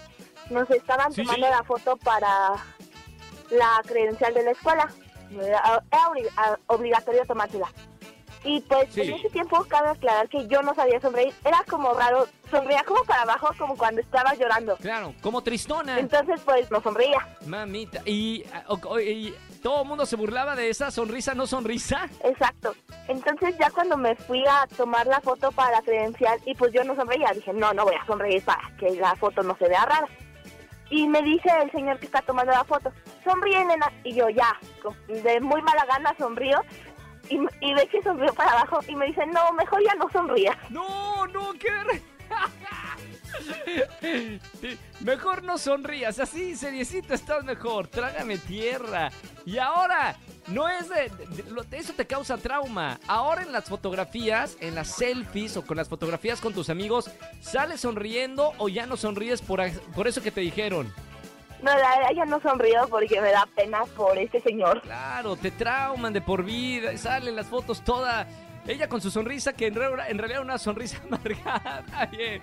nos 0.48 0.70
estaban 0.70 1.12
Sí, 1.12 1.22
tomando 1.22 1.46
sí. 1.46 1.52
la 1.52 1.62
foto 1.62 1.98
para 1.98 2.54
la 3.50 3.82
credencial 3.86 4.32
de 4.32 4.44
la 4.44 4.50
escuela. 4.52 4.88
Era 5.30 5.82
era 5.90 6.58
obligatorio 6.68 7.26
tomársela. 7.26 7.68
Y 8.44 8.60
pues 8.62 8.92
Sí. 8.92 9.02
en 9.02 9.14
ese 9.14 9.28
tiempo 9.30 9.64
cabe 9.68 9.90
aclarar 9.90 10.28
que 10.28 10.46
yo 10.48 10.62
no 10.62 10.74
sabía 10.74 11.00
sonreír. 11.00 11.32
Era 11.44 11.62
como 11.68 11.94
raro, 11.94 12.26
sonreía 12.50 12.82
como 12.84 13.04
para 13.04 13.22
abajo, 13.22 13.48
como 13.56 13.76
cuando 13.76 14.00
estaba 14.00 14.34
llorando. 14.34 14.76
Claro, 14.78 15.14
como 15.22 15.42
tristona. 15.42 15.98
Entonces 15.98 16.40
pues 16.44 16.70
no 16.70 16.80
sonreía. 16.82 17.18
Mamita. 17.46 18.02
Y, 18.04 18.44
y 19.00 19.34
todo 19.62 19.82
el 19.82 19.88
mundo 19.88 20.06
se 20.06 20.16
burlaba 20.16 20.56
de 20.56 20.70
esa 20.70 20.90
sonrisa, 20.90 21.34
no 21.34 21.46
sonrisa. 21.46 22.08
Exacto. 22.24 22.74
Entonces 23.06 23.56
ya 23.58 23.70
cuando 23.70 23.96
me 23.96 24.16
fui 24.16 24.44
a 24.46 24.66
tomar 24.76 25.06
la 25.06 25.20
foto 25.20 25.52
para 25.52 25.76
la 25.76 25.82
credencial 25.82 26.38
y 26.44 26.54
pues 26.56 26.72
yo 26.72 26.82
no 26.82 26.96
sonreía, 26.96 27.30
dije, 27.34 27.52
no, 27.52 27.72
no 27.72 27.84
voy 27.84 27.94
a 27.94 28.04
sonreír 28.06 28.42
para 28.44 28.70
que 28.78 28.90
la 28.96 29.14
foto 29.16 29.42
no 29.44 29.56
se 29.56 29.68
vea 29.68 29.84
rara. 29.84 30.08
Y 30.90 31.08
me 31.08 31.22
dice 31.22 31.48
el 31.62 31.70
señor 31.70 31.98
que 31.98 32.04
está 32.06 32.20
tomando 32.20 32.52
la 32.52 32.64
foto, 32.64 32.92
sonríe 33.24 33.64
nena. 33.64 33.90
Y 34.04 34.12
yo 34.14 34.28
ya, 34.28 34.58
de 35.08 35.40
muy 35.40 35.62
mala 35.62 35.86
gana 35.86 36.14
sonrío 36.18 36.60
y, 37.60 37.74
ve 37.74 37.86
que 37.88 38.02
sonrió 38.02 38.32
para 38.34 38.52
abajo 38.52 38.80
y 38.88 38.96
me 38.96 39.06
dice, 39.06 39.24
no, 39.26 39.52
mejor 39.52 39.82
ya 39.84 39.94
no 39.94 40.10
sonría. 40.10 40.58
No, 40.70 41.26
no, 41.28 41.52
qué... 41.54 41.70
Mejor 45.00 45.42
no 45.42 45.58
sonrías, 45.58 46.18
así, 46.18 46.56
seriecito, 46.56 47.14
estás 47.14 47.44
mejor. 47.44 47.88
Trágame 47.88 48.38
tierra. 48.38 49.10
Y 49.44 49.58
ahora, 49.58 50.16
no 50.48 50.68
es 50.68 50.88
de, 50.88 51.10
Eso 51.72 51.92
te 51.92 52.06
causa 52.06 52.36
trauma. 52.36 52.98
Ahora 53.06 53.42
en 53.42 53.52
las 53.52 53.64
fotografías, 53.64 54.56
en 54.60 54.74
las 54.74 54.88
selfies 54.88 55.56
o 55.56 55.64
con 55.64 55.76
las 55.76 55.88
fotografías 55.88 56.40
con 56.40 56.52
tus 56.52 56.70
amigos, 56.70 57.10
¿sales 57.40 57.80
sonriendo 57.80 58.52
o 58.58 58.68
ya 58.68 58.86
no 58.86 58.96
sonríes 58.96 59.42
por, 59.42 59.60
por 59.94 60.06
eso 60.06 60.22
que 60.22 60.30
te 60.30 60.40
dijeron? 60.40 60.92
No, 61.62 61.70
la 61.76 62.24
no 62.26 62.40
sonrío 62.40 62.86
porque 62.88 63.20
me 63.20 63.30
da 63.30 63.46
pena 63.54 63.84
por 63.96 64.18
este 64.18 64.40
señor. 64.40 64.80
Claro, 64.82 65.36
te 65.36 65.50
trauman 65.50 66.12
de 66.12 66.20
por 66.20 66.44
vida. 66.44 66.96
Salen 66.98 67.36
las 67.36 67.46
fotos 67.46 67.82
toda. 67.82 68.26
Ella 68.66 68.88
con 68.88 69.00
su 69.00 69.10
sonrisa, 69.10 69.52
que 69.52 69.66
en, 69.66 69.74
re- 69.74 69.86
en 69.86 70.18
realidad 70.18 70.30
era 70.30 70.40
una 70.40 70.58
sonrisa 70.58 70.98
amargada. 71.06 72.06
Bien. 72.10 72.40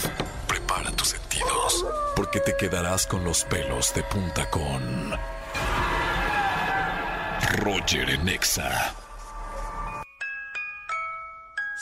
Prepara 0.48 0.92
tus 0.92 1.10
sentidos, 1.10 1.86
porque 2.16 2.40
te 2.40 2.56
quedarás 2.56 3.06
con 3.06 3.24
los 3.24 3.44
pelos 3.44 3.94
de 3.94 4.04
punta 4.04 4.50
con 4.50 5.12
Roger 7.60 8.10
en 8.10 8.30
Exa. 8.30 9.05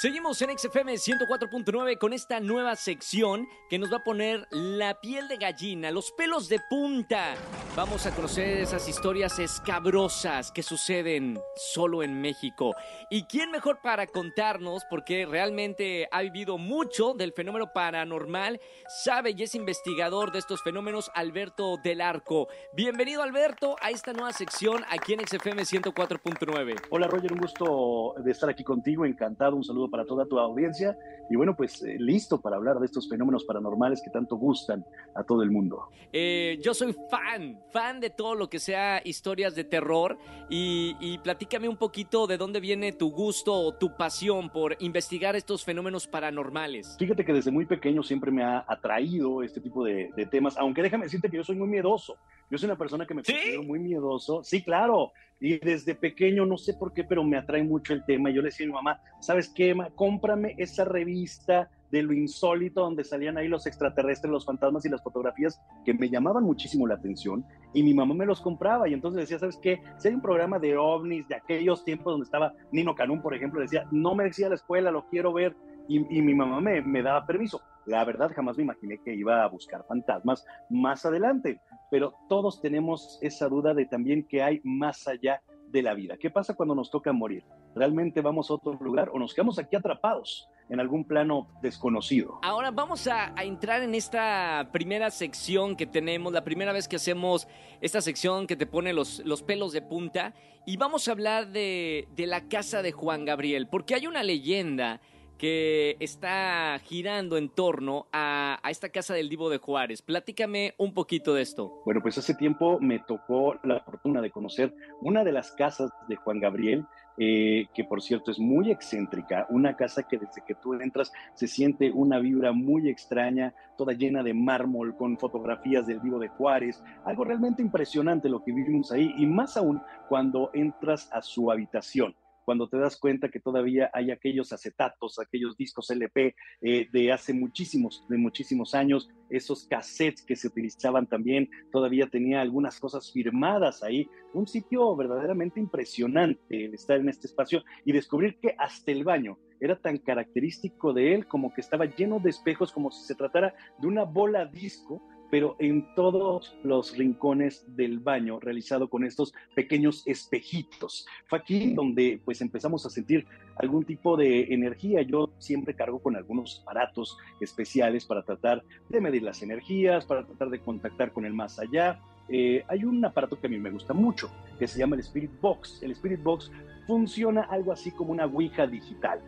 Seguimos 0.04 0.42
en 0.42 0.60
XFM 0.60 0.96
104.9 0.96 1.98
con 1.98 2.12
esta 2.12 2.42
nueva 2.42 2.76
sección 2.76 3.48
que 3.70 3.80
nos 3.80 3.90
va 3.90 4.00
a 4.00 4.04
poner 4.04 4.46
la 4.52 5.00
piel 5.00 5.30
de 5.30 5.38
gallina, 5.38 5.92
los 5.92 6.12
pelos 6.12 6.50
de 6.50 6.60
punta. 6.70 7.36
Vamos 7.74 8.06
a 8.06 8.14
conocer 8.14 8.60
esas 8.60 8.90
historias 8.90 9.40
escabrosas 9.40 10.52
que 10.52 10.62
suceden 10.62 11.40
solo 11.56 12.04
en 12.04 12.20
México. 12.20 12.76
¿Y 13.10 13.24
quién 13.28 13.50
mejor 13.50 13.80
para 13.82 14.06
contarnos? 14.06 14.84
Porque 14.90 15.26
realmente 15.26 16.10
ha 16.12 16.22
vivido 16.22 16.58
mucho 16.58 17.14
del 17.14 17.32
fenómeno 17.32 17.72
paranormal, 17.74 18.60
sabe 19.06 19.34
y 19.38 19.44
es 19.44 19.56
investigador 19.56 20.34
de 20.34 20.40
estos 20.40 20.62
fenómenos, 20.64 21.12
Alberto 21.16 21.78
del 21.82 22.02
Arco. 22.02 22.50
Bienvenido, 22.76 23.24
Alberto, 23.24 23.78
a 23.82 23.90
esta 23.90 24.12
nueva 24.12 24.34
sección 24.34 24.84
aquí 24.90 25.14
en 25.14 25.26
XFM 25.26 25.62
104.9. 25.64 26.76
Hola 26.90 27.08
Roger, 27.08 27.32
un 27.32 27.40
gusto 27.40 28.16
de 28.22 28.32
estar 28.32 28.50
aquí 28.50 28.66
contigo, 28.66 29.06
encantado, 29.06 29.56
un 29.56 29.64
saludo 29.64 29.93
para 29.94 30.06
toda 30.06 30.26
tu 30.26 30.40
audiencia 30.40 30.98
y 31.30 31.36
bueno, 31.36 31.56
pues 31.56 31.84
eh, 31.84 31.98
listo 32.00 32.42
para 32.42 32.56
hablar 32.56 32.80
de 32.80 32.88
estos 32.88 33.08
fenómenos 33.08 33.44
paranormales 33.44 34.02
que 34.02 34.10
tanto 34.10 34.38
gustan 34.38 34.84
a 35.14 35.24
todo 35.24 35.44
el 35.44 35.52
mundo. 35.52 35.88
Eh, 36.12 36.58
yo 36.64 36.74
soy 36.74 36.96
fan, 37.12 37.60
fan 37.70 38.00
de 38.00 38.10
todo 38.10 38.34
lo 38.34 38.50
que 38.50 38.58
sea 38.58 39.04
historias 39.06 39.54
de 39.54 39.66
terror 39.66 40.18
y, 40.50 40.96
y 41.00 41.20
platícame 41.20 41.70
un 41.70 41.78
poquito 41.78 42.26
de 42.26 42.40
dónde 42.40 42.60
viene 42.60 42.92
tu 42.92 43.12
gusto 43.12 43.54
o 43.54 43.76
tu 43.76 43.96
pasión 43.96 44.50
por 44.50 44.76
investigar 44.80 45.36
estos 45.36 45.64
fenómenos 45.64 46.08
paranormales. 46.08 46.96
Fíjate 46.98 47.24
que 47.24 47.34
desde 47.34 47.52
muy 47.52 47.68
pequeño 47.68 48.02
siempre 48.02 48.32
me 48.32 48.44
ha 48.44 48.66
atraído 48.68 49.44
este 49.44 49.62
tipo 49.62 49.86
de, 49.86 50.10
de 50.16 50.26
temas, 50.26 50.58
aunque 50.58 50.82
déjame 50.82 51.04
decirte 51.04 51.30
que 51.30 51.38
yo 51.38 51.44
soy 51.44 51.56
muy 51.56 51.68
miedoso. 51.68 52.18
Yo 52.54 52.60
soy 52.60 52.68
una 52.68 52.78
persona 52.78 53.08
que 53.08 53.16
me 53.16 53.24
¿Sí? 53.24 53.34
considero 53.34 53.64
muy 53.64 53.80
miedoso. 53.80 54.44
Sí, 54.44 54.62
claro. 54.62 55.12
Y 55.40 55.58
desde 55.58 55.96
pequeño, 55.96 56.46
no 56.46 56.56
sé 56.56 56.76
por 56.76 56.94
qué, 56.94 57.04
pero 57.04 57.24
me 57.24 57.36
atrae 57.36 57.64
mucho 57.64 57.96
el 57.96 58.06
tema. 58.06 58.30
Yo 58.30 58.44
le 58.44 58.50
decía 58.50 58.66
a 58.66 58.68
mi 58.68 58.74
mamá, 58.74 59.02
¿sabes 59.22 59.50
qué? 59.50 59.74
ma? 59.74 59.90
Cómprame 59.90 60.54
esa 60.60 60.86
revista 60.86 61.68
de 61.90 62.04
lo 62.04 62.14
insólito 62.14 62.82
donde 62.82 63.04
salían 63.04 63.40
ahí 63.40 63.48
los 63.48 63.66
extraterrestres, 63.66 64.32
los 64.32 64.46
fantasmas 64.46 64.86
y 64.86 64.90
las 64.90 65.02
fotografías 65.02 65.60
que 65.84 65.96
me 65.96 66.12
llamaban 66.12 66.44
muchísimo 66.44 66.86
la 66.86 66.94
atención 66.94 67.44
y 67.74 67.82
mi 67.82 67.96
mamá 67.96 68.14
me 68.14 68.26
los 68.28 68.40
compraba 68.40 68.88
y 68.88 68.94
entonces 68.94 69.22
decía, 69.22 69.40
¿sabes 69.40 69.58
qué? 69.62 69.82
Si 69.98 70.08
hay 70.08 70.14
un 70.14 70.22
programa 70.22 70.60
de 70.60 70.78
ovnis 70.78 71.28
de 71.28 71.36
aquellos 71.36 71.84
tiempos 71.84 72.14
donde 72.14 72.26
estaba 72.26 72.54
Nino 72.72 72.94
Canún, 72.94 73.22
por 73.22 73.36
ejemplo, 73.36 73.62
decía, 73.62 73.86
no 73.92 74.14
me 74.16 74.26
decía 74.26 74.50
la 74.50 74.56
escuela, 74.56 74.92
lo 74.92 75.08
quiero 75.08 75.34
ver 75.34 75.56
y, 75.88 75.98
y 76.18 76.22
mi 76.22 76.34
mamá 76.36 76.62
me, 76.62 76.82
me 76.82 77.02
daba 77.02 77.26
permiso. 77.26 77.62
La 77.86 78.04
verdad 78.06 78.32
jamás 78.34 78.58
me 78.58 78.64
imaginé 78.64 78.98
que 79.04 79.14
iba 79.14 79.44
a 79.44 79.48
buscar 79.48 79.86
fantasmas 79.88 80.46
más 80.70 81.06
adelante, 81.06 81.60
pero 81.94 82.16
todos 82.28 82.60
tenemos 82.60 83.20
esa 83.22 83.48
duda 83.48 83.76
de 83.76 83.86
también 83.86 84.24
que 84.28 84.42
hay 84.42 84.60
más 84.64 85.08
allá 85.08 85.44
de 85.68 85.84
la 85.84 85.94
vida. 85.94 86.18
¿Qué 86.18 86.32
pasa 86.32 86.56
cuando 86.56 86.74
nos 86.74 86.90
toca 86.90 87.14
morir? 87.14 87.44
¿Realmente 87.76 88.20
vamos 88.20 88.50
a 88.50 88.56
otro 88.56 88.74
lugar 88.82 89.12
o 89.14 89.20
nos 89.20 89.32
quedamos 89.32 89.60
aquí 89.60 89.76
atrapados 89.76 90.50
en 90.70 90.80
algún 90.80 91.06
plano 91.06 91.50
desconocido? 91.62 92.40
Ahora 92.42 92.72
vamos 92.72 93.06
a, 93.06 93.36
entrar 93.44 93.84
en 93.84 93.94
esta 93.94 94.70
primera 94.72 95.12
sección 95.12 95.76
que 95.76 95.86
tenemos, 95.86 96.34
la 96.34 96.44
primera 96.44 96.74
vez 96.74 96.88
que 96.88 96.96
hacemos 96.96 97.48
esta 97.80 98.02
sección 98.02 98.48
que 98.48 98.56
te 98.56 98.66
pone 98.66 98.92
los, 98.92 99.20
los 99.24 99.44
pelos 99.44 99.72
de 99.72 99.84
punta 99.84 100.34
y 100.66 100.78
vamos 100.78 101.08
a 101.08 101.12
hablar 101.12 101.50
de, 101.52 102.08
de 102.16 102.26
la 102.26 102.48
casa 102.48 102.82
de 102.82 102.92
Juan 102.92 103.24
Gabriel, 103.24 103.68
porque 103.68 103.94
hay 103.94 104.08
una 104.08 104.24
leyenda 104.24 105.00
que 105.38 105.98
está 106.00 106.80
girando 106.84 107.38
en 107.38 107.50
torno 107.50 108.08
a, 108.12 108.60
esta 108.70 108.90
casa 108.90 109.14
del 109.14 109.30
Divo 109.30 109.50
de 109.50 109.58
Juárez. 109.58 110.02
Platícame 110.02 110.74
un 110.78 110.94
poquito 110.94 111.34
de 111.34 111.42
esto. 111.42 111.82
Bueno, 111.86 112.02
pues 112.02 112.18
hace 112.18 112.34
tiempo 112.34 112.80
me 112.80 113.00
tocó 113.00 113.56
la 113.64 113.80
fortuna 113.82 114.22
de 114.22 114.32
conocer 114.32 114.74
una 115.02 115.24
de 115.24 115.32
las 115.32 115.52
casas 115.52 115.92
de 116.08 116.16
Juan 116.16 116.40
Gabriel, 116.40 116.86
eh, 117.18 117.68
que 117.76 117.84
por 117.84 118.02
cierto 118.02 118.32
es 118.32 118.40
muy 118.40 118.72
excéntrica, 118.72 119.46
una 119.50 119.76
casa 119.76 120.04
que 120.04 120.18
desde 120.18 120.44
que 120.48 120.56
tú 120.56 120.74
entras 120.74 121.12
se 121.36 121.48
siente 121.48 121.92
una 121.92 122.20
vibra 122.20 122.52
muy 122.54 122.90
extraña, 122.90 123.54
toda 123.78 123.94
llena 123.94 124.24
de 124.24 124.34
mármol, 124.34 124.96
con 124.96 125.18
fotografías 125.18 125.86
del 125.86 126.00
vivo 126.00 126.20
de 126.20 126.30
Juárez, 126.30 126.84
algo 127.06 127.24
realmente 127.24 127.62
impresionante 127.62 128.30
lo 128.30 128.44
que 128.44 128.52
vivimos 128.52 128.92
ahí, 128.92 129.14
y 129.18 129.28
más 129.28 129.58
aún 129.58 129.82
cuando 130.10 130.50
entras 130.54 131.10
a 131.12 131.22
su 131.22 131.52
habitación 131.52 132.16
cuando 132.46 132.68
te 132.68 132.78
das 132.78 132.98
cuenta 132.98 133.30
que 133.30 133.40
todavía 133.40 133.90
hay 133.94 134.12
aquellos 134.12 134.54
acetatos, 134.54 135.20
aquellos 135.20 135.58
discos 135.58 135.90
LP 135.90 136.36
eh, 136.62 136.88
de 136.92 137.12
hace 137.12 137.34
muchísimos, 137.34 138.06
de 138.10 138.18
muchísimos 138.18 138.74
años, 138.76 139.10
esos 139.30 139.66
cassettes 139.66 140.24
que 140.24 140.36
se 140.36 140.48
utilizaban 140.48 141.08
también, 141.08 141.50
todavía 141.72 142.08
tenía 142.08 142.42
algunas 142.42 142.80
cosas 142.80 143.12
firmadas 143.12 143.84
ahí. 143.84 144.08
Un 144.34 144.48
sitio 144.48 144.96
verdaderamente 144.96 145.60
impresionante 145.60 146.40
estar 146.74 147.00
en 147.00 147.10
este 147.10 147.28
espacio 147.28 147.64
y 147.86 147.92
descubrir 147.92 148.38
que 148.40 148.56
hasta 148.58 148.92
el 148.92 149.04
baño 149.04 149.38
era 149.60 149.80
tan 149.80 149.98
característico 149.98 150.94
de 150.94 151.16
él 151.16 151.26
como 151.26 151.54
que 151.54 151.62
estaba 151.62 151.86
lleno 151.86 152.20
de 152.20 152.30
espejos, 152.30 152.72
como 152.72 152.92
si 152.92 153.06
se 153.06 153.16
tratara 153.16 153.54
de 153.80 153.88
una 153.88 154.04
bola 154.04 154.46
disco 154.46 155.02
pero 155.34 155.56
en 155.58 155.96
todos 155.96 156.56
los 156.62 156.96
rincones 156.96 157.66
del 157.76 157.98
baño 157.98 158.40
realizado 158.40 158.88
con 158.88 159.04
estos 159.04 159.34
pequeños 159.56 160.04
espejitos. 160.06 161.08
Fue 161.26 161.40
aquí 161.40 161.74
donde 161.74 162.22
pues 162.24 162.40
empezamos 162.42 162.86
a 162.86 162.92
sentir 162.92 163.26
algún 163.56 163.84
tipo 163.84 164.16
de 164.16 164.54
energía. 164.54 165.02
Yo 165.02 165.34
siempre 165.40 165.74
cargo 165.74 165.98
con 165.98 166.16
algunos 166.16 166.62
aparatos 166.62 167.18
especiales 167.42 168.06
para 168.06 168.22
tratar 168.22 168.64
de 168.90 169.02
medir 169.02 169.24
las 169.24 169.42
energías, 169.42 170.06
para 170.06 170.24
tratar 170.24 170.52
de 170.52 170.60
contactar 170.60 171.12
con 171.12 171.26
el 171.26 171.34
más 171.34 171.58
allá. 171.58 172.00
Eh, 172.30 172.64
hay 172.68 172.86
un 172.86 173.04
aparato 173.04 173.42
que 173.42 173.48
a 173.48 173.50
mí 173.50 173.58
me 173.58 173.72
gusta 173.72 173.96
mucho, 173.96 174.30
que 174.60 174.68
se 174.68 174.78
llama 174.78 174.98
el 174.98 175.02
Spirit 175.02 175.32
Box. 175.42 175.82
El 175.82 175.94
Spirit 175.94 176.22
Box 176.22 176.52
funciona 176.86 177.42
algo 177.42 177.72
así 177.72 177.90
como 177.90 178.12
una 178.12 178.28
Ouija 178.28 178.68
digital. 178.68 179.20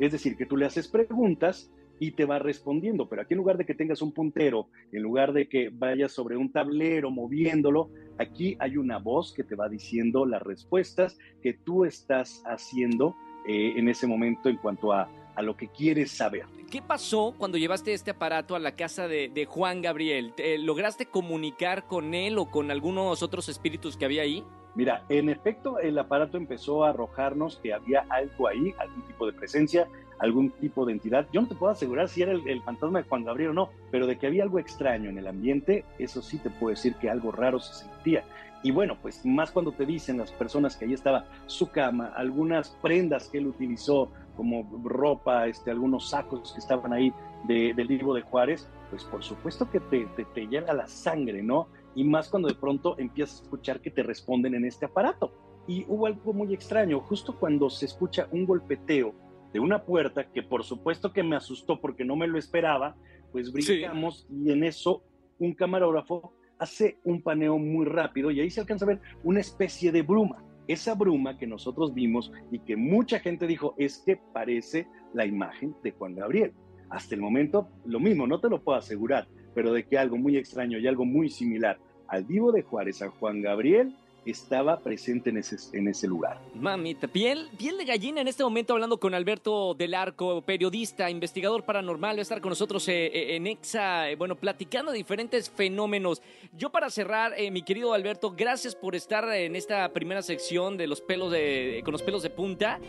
Es 0.00 0.10
decir, 0.10 0.36
que 0.36 0.44
tú 0.44 0.56
le 0.56 0.66
haces 0.66 0.88
preguntas 0.88 1.70
y 2.02 2.10
te 2.10 2.24
va 2.24 2.40
respondiendo. 2.40 3.08
Pero 3.08 3.22
aquí 3.22 3.34
en 3.34 3.38
lugar 3.38 3.56
de 3.56 3.64
que 3.64 3.74
tengas 3.74 4.02
un 4.02 4.10
puntero, 4.10 4.66
en 4.90 5.02
lugar 5.02 5.32
de 5.32 5.48
que 5.48 5.68
vayas 5.72 6.10
sobre 6.10 6.36
un 6.36 6.50
tablero 6.50 7.12
moviéndolo, 7.12 7.90
aquí 8.18 8.56
hay 8.58 8.76
una 8.76 8.98
voz 8.98 9.32
que 9.32 9.44
te 9.44 9.54
va 9.54 9.68
diciendo 9.68 10.26
las 10.26 10.42
respuestas 10.42 11.16
que 11.40 11.52
tú 11.52 11.84
estás 11.84 12.42
haciendo 12.44 13.14
eh, 13.46 13.74
en 13.76 13.88
ese 13.88 14.08
momento 14.08 14.48
en 14.48 14.56
cuanto 14.56 14.92
a, 14.92 15.08
a, 15.36 15.42
lo 15.42 15.56
que 15.56 15.68
quieres 15.68 16.10
saber. 16.10 16.44
¿Qué 16.72 16.82
pasó 16.82 17.36
cuando 17.38 17.56
llevaste 17.56 17.92
este 17.92 18.10
aparato 18.10 18.56
a 18.56 18.58
la 18.58 18.74
casa 18.74 19.06
de, 19.06 19.28
de 19.28 19.44
Juan 19.44 19.80
Gabriel? 19.80 20.34
¿Lograste 20.58 21.06
comunicar 21.06 21.86
con 21.86 22.14
él 22.14 22.36
o 22.36 22.50
con 22.50 22.72
algunos 22.72 23.22
otros 23.22 23.48
espíritus 23.48 23.96
que 23.96 24.06
había 24.06 24.22
ahí? 24.22 24.42
Mira, 24.74 25.04
en 25.08 25.28
efecto, 25.28 25.78
el 25.78 25.98
aparato 25.98 26.36
empezó 26.38 26.84
a 26.84 26.90
arrojarnos 26.90 27.58
que 27.58 27.74
había 27.74 28.06
algo 28.08 28.48
ahí, 28.48 28.74
algún 28.78 29.02
tipo 29.02 29.26
de 29.26 29.34
presencia, 29.34 29.86
algún 30.22 30.50
tipo 30.50 30.86
de 30.86 30.92
entidad. 30.92 31.26
Yo 31.32 31.42
no 31.42 31.48
te 31.48 31.56
puedo 31.56 31.72
asegurar 31.72 32.08
si 32.08 32.22
era 32.22 32.32
el, 32.32 32.62
fantasma 32.62 33.00
de 33.00 33.08
Juan 33.08 33.24
Gabriel 33.24 33.50
o 33.50 33.54
no, 33.54 33.70
pero 33.90 34.06
de 34.06 34.16
que 34.18 34.28
había 34.28 34.44
algo 34.44 34.60
extraño 34.60 35.10
en 35.10 35.18
el 35.18 35.26
ambiente, 35.26 35.84
eso 35.98 36.22
sí 36.22 36.38
te 36.38 36.48
puedo 36.48 36.70
decir 36.70 36.94
que 36.94 37.10
algo 37.10 37.32
raro 37.32 37.58
se 37.58 37.74
sentía. 37.74 38.24
Y 38.62 38.70
bueno, 38.70 38.96
pues 39.02 39.26
más 39.26 39.50
cuando 39.50 39.72
te 39.72 39.84
dicen 39.84 40.18
las 40.18 40.30
personas 40.30 40.76
que 40.76 40.84
ahí 40.84 40.92
estaba 40.92 41.26
su 41.46 41.70
cama, 41.72 42.12
algunas 42.14 42.70
prendas 42.80 43.28
que 43.28 43.38
él 43.38 43.48
utilizó, 43.48 44.12
como 44.36 44.80
ropa, 44.84 45.48
este, 45.48 45.72
algunos 45.72 46.10
sacos 46.10 46.52
que 46.52 46.60
estaban 46.60 46.92
ahí 46.92 47.12
del 47.44 47.88
libro 47.88 48.14
de 48.14 48.22
Juárez, 48.22 48.68
pues 48.90 49.04
por 49.04 49.24
supuesto 49.24 49.68
que 49.68 49.80
te, 49.80 50.06
te, 50.14 50.24
te 50.24 50.46
llega 50.46 50.72
la 50.72 50.86
sangre, 50.86 51.42
¿no? 51.42 51.66
Y 51.96 52.04
más 52.04 52.28
cuando 52.28 52.48
de 52.48 52.54
pronto 52.54 52.96
empiezas 52.96 53.40
a 53.40 53.42
escuchar 53.42 53.80
que 53.80 53.90
te 53.90 54.04
responden 54.04 54.54
en 54.54 54.64
este 54.64 54.86
aparato. 54.86 55.32
Y 55.66 55.84
hubo 55.88 56.06
algo 56.06 56.32
muy 56.32 56.54
extraño, 56.54 57.00
justo 57.00 57.36
cuando 57.38 57.68
se 57.68 57.86
escucha 57.86 58.28
un 58.30 58.46
golpeteo 58.46 59.14
de 59.52 59.60
una 59.60 59.84
puerta 59.84 60.30
que 60.30 60.42
por 60.42 60.64
supuesto 60.64 61.12
que 61.12 61.22
me 61.22 61.36
asustó 61.36 61.80
porque 61.80 62.04
no 62.04 62.16
me 62.16 62.26
lo 62.26 62.38
esperaba, 62.38 62.96
pues 63.30 63.52
brincamos 63.52 64.26
y 64.30 64.50
en 64.50 64.64
eso 64.64 65.02
un 65.38 65.54
camarógrafo 65.54 66.34
hace 66.58 66.98
un 67.04 67.22
paneo 67.22 67.58
muy 67.58 67.86
rápido 67.86 68.30
y 68.30 68.40
ahí 68.40 68.50
se 68.50 68.60
alcanza 68.60 68.84
a 68.84 68.88
ver 68.88 69.00
una 69.24 69.40
especie 69.40 69.90
de 69.90 70.02
bruma. 70.02 70.44
Esa 70.68 70.94
bruma 70.94 71.36
que 71.36 71.46
nosotros 71.46 71.92
vimos 71.92 72.32
y 72.52 72.60
que 72.60 72.76
mucha 72.76 73.18
gente 73.18 73.46
dijo 73.46 73.74
es 73.78 74.02
que 74.06 74.16
parece 74.32 74.86
la 75.12 75.26
imagen 75.26 75.74
de 75.82 75.90
Juan 75.90 76.14
Gabriel. 76.14 76.52
Hasta 76.88 77.14
el 77.14 77.20
momento 77.20 77.68
lo 77.84 77.98
mismo, 77.98 78.26
no 78.26 78.38
te 78.38 78.48
lo 78.48 78.62
puedo 78.62 78.78
asegurar, 78.78 79.26
pero 79.54 79.72
de 79.72 79.84
que 79.84 79.98
algo 79.98 80.16
muy 80.16 80.36
extraño 80.36 80.78
y 80.78 80.86
algo 80.86 81.04
muy 81.04 81.30
similar 81.30 81.78
al 82.06 82.24
vivo 82.24 82.52
de 82.52 82.62
Juárez, 82.62 83.02
a 83.02 83.08
Juan 83.08 83.40
Gabriel, 83.40 83.96
estaba 84.24 84.78
presente 84.80 85.30
en 85.30 85.38
ese, 85.38 85.56
en 85.76 85.88
ese 85.88 86.06
lugar. 86.06 86.40
Mamita, 86.54 87.08
piel, 87.08 87.48
piel 87.58 87.76
de 87.78 87.84
gallina 87.84 88.20
en 88.20 88.28
este 88.28 88.44
momento 88.44 88.72
hablando 88.72 88.98
con 88.98 89.14
Alberto 89.14 89.74
del 89.74 89.94
Arco, 89.94 90.42
periodista, 90.42 91.10
investigador 91.10 91.64
paranormal, 91.64 92.16
va 92.16 92.20
a 92.20 92.22
estar 92.22 92.40
con 92.40 92.50
nosotros 92.50 92.86
eh, 92.88 93.06
eh, 93.06 93.36
en 93.36 93.46
EXA, 93.46 94.10
eh, 94.10 94.16
bueno, 94.16 94.36
platicando 94.36 94.92
diferentes 94.92 95.50
fenómenos. 95.50 96.22
Yo 96.56 96.70
para 96.70 96.90
cerrar, 96.90 97.32
mi 97.50 97.62
querido 97.62 97.94
Alberto, 97.94 98.34
gracias 98.36 98.74
por 98.74 98.94
estar 98.94 99.28
en 99.34 99.56
esta 99.56 99.92
primera 99.92 100.22
sección 100.22 100.76
de 100.76 100.86
los 100.86 101.00
pelos 101.00 101.30
de, 101.32 101.80
con 101.84 101.92
los 101.92 102.02
pelos 102.02 102.22
de 102.22 102.30
punta. 102.30 102.80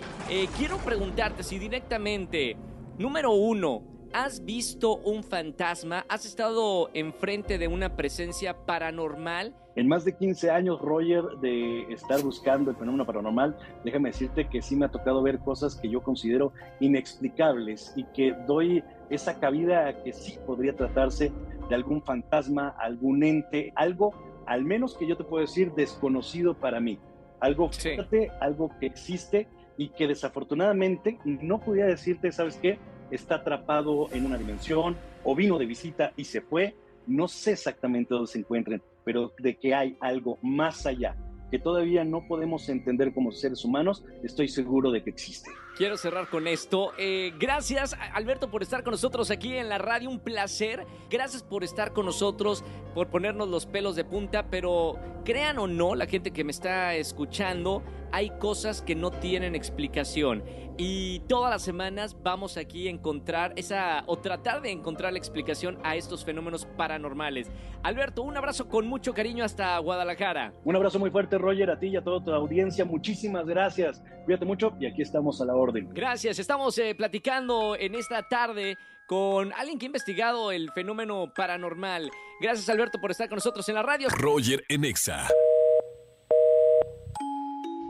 quiero 0.58 0.78
preguntarte 0.80 1.44
si 1.44 1.58
directamente, 1.60 2.56
número 2.98 3.32
uno, 3.32 3.84
¿Has 4.13 4.46
visto 4.46 4.98
un 4.98 5.24
fantasma? 5.24 6.05
¿Has 6.08 6.24
estado 6.24 6.91
enfrente 6.93 7.58
de 7.58 7.67
una 7.67 7.96
presencia 7.96 8.55
paranormal? 8.63 9.55
En 9.75 9.88
más 9.88 10.05
de 10.05 10.15
15 10.15 10.51
años, 10.51 10.79
Roger, 10.79 11.24
de 11.41 11.91
estar 11.91 12.22
buscando 12.22 12.70
el 12.70 12.77
fenómeno 12.77 13.08
paranormal, 13.08 13.58
déjame 13.84 14.10
decirte 14.10 14.48
que 14.48 14.62
sí 14.62 14.75
me 14.75 14.86
ha 14.86 14.89
tocado 14.89 15.24
ver 15.24 15.39
cosas 15.39 15.75
que 15.75 15.89
yo 15.89 16.03
considero 16.03 16.53
inexplicables 16.79 17.91
y 17.96 18.03
que 18.13 18.36
doy 18.46 18.84
esa 19.10 19.39
cabida 19.39 19.88
a 19.88 20.03
que 20.03 20.13
sí 20.13 20.38
podría 20.46 20.75
tratarse 20.75 21.32
de 21.67 21.74
algún 21.74 22.03
fantasma, 22.03 22.70
algún 22.77 23.24
ente, 23.24 23.74
algo, 23.75 24.13
al 24.46 24.63
menos 24.63 24.96
que 24.96 25.08
yo 25.08 25.17
te 25.17 25.24
puedo 25.24 25.41
decir, 25.41 25.72
desconocido 25.74 26.53
para 26.53 26.79
mí. 26.79 27.00
Algo 27.39 27.72
fuerte, 27.72 28.32
algo 28.41 28.70
que 28.79 28.85
existe 28.85 29.48
y 29.75 29.90
que 29.90 30.07
desafortunadamente 30.07 31.18
no 31.25 31.59
podía 31.59 31.85
decirte, 31.85 32.31
¿sabes 32.31 32.57
qué? 32.57 32.77
Está 33.14 33.36
atrapado 33.36 34.10
en 34.12 34.26
una 34.26 34.38
dimensión 34.38 34.96
o 35.24 35.36
vino 35.36 35.58
de 35.58 35.66
visita 35.66 36.14
y 36.16 36.26
se 36.26 36.42
fue. 36.42 36.76
No 37.06 37.28
sé 37.28 37.52
exactamente 37.54 38.14
dónde 38.14 38.32
se 38.32 38.40
encuentren, 38.40 38.82
pero 39.04 39.34
de 39.40 39.56
que 39.56 39.74
hay 39.74 39.98
algo 40.00 40.38
más 40.42 40.86
allá 40.86 41.16
que 41.54 41.60
todavía 41.60 42.04
no 42.04 42.26
podemos 42.28 42.68
entender 42.68 43.14
como 43.14 43.32
seres 43.32 43.64
humanos, 43.64 44.04
estoy 44.24 44.48
seguro 44.48 44.90
de 44.90 45.04
que 45.04 45.12
existe. 45.12 45.52
Quiero 45.78 45.98
cerrar 45.98 46.28
con 46.28 46.48
esto. 46.48 46.94
Eh, 46.98 47.32
gracias, 47.38 47.96
Alberto, 48.16 48.50
por 48.50 48.64
estar 48.64 48.84
con 48.84 48.90
nosotros 48.90 49.30
aquí 49.30 49.56
en 49.56 49.70
la 49.70 49.78
radio. 49.78 50.10
Un 50.10 50.20
placer. 50.20 50.84
Gracias 51.12 51.44
por 51.44 51.64
estar 51.64 51.94
con 51.94 52.08
nosotros, 52.08 52.64
por 52.96 53.10
ponernos 53.10 53.50
los 53.50 53.68
pelos 53.68 53.96
de 53.96 54.04
punta. 54.04 54.48
Pero 54.50 54.96
crean 55.26 55.60
o 55.60 55.68
no, 55.68 55.94
la 55.94 56.08
gente 56.08 56.32
que 56.32 56.44
me 56.44 56.50
está 56.50 56.96
escuchando, 56.96 57.84
hay 58.14 58.30
cosas 58.38 58.82
que 58.82 58.96
no 58.96 59.10
tienen 59.12 59.56
explicación. 59.56 60.44
Y 60.78 61.20
todas 61.22 61.52
las 61.52 61.64
semanas 61.64 62.16
vamos 62.22 62.58
aquí 62.58 62.88
a 62.88 62.92
encontrar 62.92 63.54
esa, 63.56 64.04
o 64.06 64.18
tratar 64.18 64.62
de 64.62 64.72
encontrar 64.72 65.12
la 65.14 65.20
explicación 65.20 65.80
a 65.84 65.96
estos 65.96 66.24
fenómenos 66.24 66.66
paranormales. 66.78 67.52
Alberto, 67.82 68.22
un 68.22 68.38
abrazo 68.38 68.70
con 68.70 68.88
mucho 68.88 69.14
cariño 69.14 69.44
hasta 69.44 69.78
Guadalajara. 69.80 70.54
Un 70.64 70.76
abrazo 70.76 71.00
muy 71.00 71.10
fuerte, 71.10 71.40
Roger, 71.40 71.72
a 71.72 71.80
ti 71.80 71.88
y 71.88 71.96
a 71.96 72.04
toda 72.04 72.24
tu 72.24 72.32
audiencia. 72.32 72.86
Muchísimas 72.86 73.48
gracias. 73.48 74.04
Cuídate 74.26 74.46
mucho 74.46 74.74
y 74.80 74.86
aquí 74.86 75.02
estamos 75.02 75.42
a 75.42 75.46
la 75.46 75.56
orden. 75.56 75.90
Gracias. 75.92 76.38
Estamos 76.38 76.78
eh, 76.78 76.94
platicando 76.96 77.76
en 77.76 77.96
esta 77.96 78.22
tarde 78.22 78.78
con 79.08 79.52
alguien 79.54 79.80
que 79.80 79.86
ha 79.86 79.88
investigado 79.88 80.52
el 80.52 80.72
fenómeno 80.72 81.34
paranormal. 81.36 82.12
Gracias, 82.40 82.70
Alberto, 82.70 83.00
por 83.02 83.10
estar 83.10 83.28
con 83.28 83.38
nosotros 83.38 83.68
en 83.70 83.76
la 83.76 83.84
radio. 83.84 84.08
Roger 84.10 84.64
Enexa. 84.70 85.28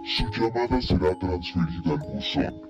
Su 0.05 0.25
llamada 0.31 0.81
será 0.81 1.17
transferida 1.17 1.93
al 1.93 1.99
buzón 2.13 2.61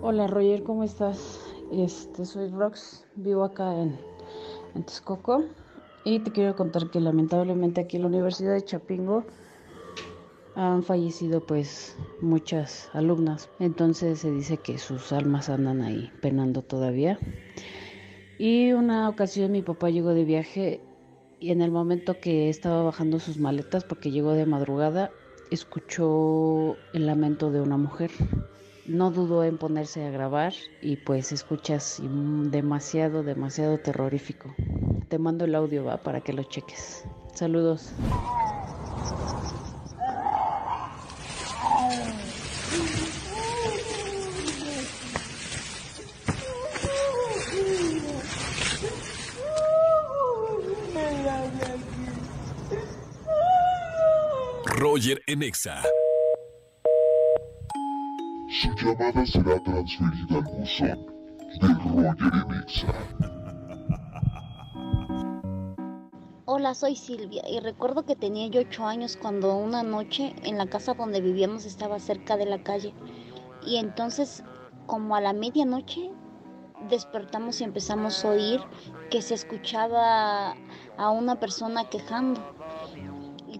Hola 0.00 0.26
Roger, 0.26 0.62
¿cómo 0.62 0.84
estás? 0.84 1.38
Este, 1.70 2.24
soy 2.24 2.48
Rox, 2.48 3.04
vivo 3.16 3.44
acá 3.44 3.74
en, 3.74 3.98
en 4.74 4.82
Texcoco 4.84 5.44
y 6.04 6.20
te 6.20 6.32
quiero 6.32 6.56
contar 6.56 6.90
que 6.90 6.98
lamentablemente 6.98 7.82
aquí 7.82 7.96
en 7.96 8.02
la 8.02 8.08
Universidad 8.08 8.54
de 8.54 8.64
Chapingo 8.64 9.26
han 10.54 10.82
fallecido 10.82 11.44
pues 11.44 11.94
muchas 12.22 12.88
alumnas, 12.94 13.50
entonces 13.58 14.20
se 14.20 14.30
dice 14.30 14.56
que 14.56 14.78
sus 14.78 15.12
almas 15.12 15.50
andan 15.50 15.82
ahí 15.82 16.10
penando 16.22 16.62
todavía. 16.62 17.18
Y 18.38 18.72
una 18.72 19.10
ocasión 19.10 19.52
mi 19.52 19.60
papá 19.60 19.90
llegó 19.90 20.14
de 20.14 20.24
viaje 20.24 20.80
y 21.40 21.50
en 21.50 21.62
el 21.62 21.70
momento 21.70 22.20
que 22.20 22.48
estaba 22.50 22.82
bajando 22.82 23.18
sus 23.18 23.38
maletas 23.38 23.84
porque 23.84 24.10
llegó 24.10 24.32
de 24.32 24.46
madrugada 24.46 25.10
escuchó 25.50 26.76
el 26.92 27.06
lamento 27.06 27.50
de 27.50 27.60
una 27.60 27.76
mujer. 27.76 28.10
No 28.86 29.10
dudó 29.10 29.44
en 29.44 29.58
ponerse 29.58 30.04
a 30.04 30.10
grabar 30.10 30.52
y 30.80 30.96
pues 30.96 31.32
escuchas 31.32 32.00
demasiado, 32.50 33.22
demasiado 33.22 33.78
terrorífico. 33.78 34.54
Te 35.08 35.18
mando 35.18 35.44
el 35.44 35.54
audio, 35.54 35.84
va, 35.84 35.98
para 35.98 36.20
que 36.20 36.32
lo 36.32 36.44
cheques. 36.44 37.04
Saludos. 37.34 37.92
Roger 54.78 55.20
Enexa. 55.26 55.82
Su 58.48 58.68
llamada 58.76 59.26
será 59.26 59.60
transferida 59.64 60.36
al 60.36 60.44
buzón 60.44 61.06
de 61.60 61.68
Roger 61.84 62.32
Enexa. 62.46 62.94
Hola, 66.44 66.74
soy 66.74 66.94
Silvia 66.94 67.42
y 67.50 67.58
recuerdo 67.58 68.04
que 68.04 68.14
tenía 68.14 68.46
yo 68.46 68.60
ocho 68.60 68.86
años 68.86 69.16
cuando 69.20 69.56
una 69.56 69.82
noche 69.82 70.36
en 70.44 70.56
la 70.56 70.66
casa 70.66 70.94
donde 70.94 71.20
vivíamos 71.20 71.64
estaba 71.64 71.98
cerca 71.98 72.36
de 72.36 72.46
la 72.46 72.62
calle 72.62 72.94
y 73.66 73.76
entonces 73.76 74.44
como 74.86 75.16
a 75.16 75.20
la 75.20 75.32
medianoche 75.32 76.10
despertamos 76.88 77.60
y 77.60 77.64
empezamos 77.64 78.24
a 78.24 78.30
oír 78.30 78.60
que 79.10 79.20
se 79.20 79.34
escuchaba 79.34 80.54
a 80.96 81.10
una 81.10 81.40
persona 81.40 81.88
quejando 81.88 82.59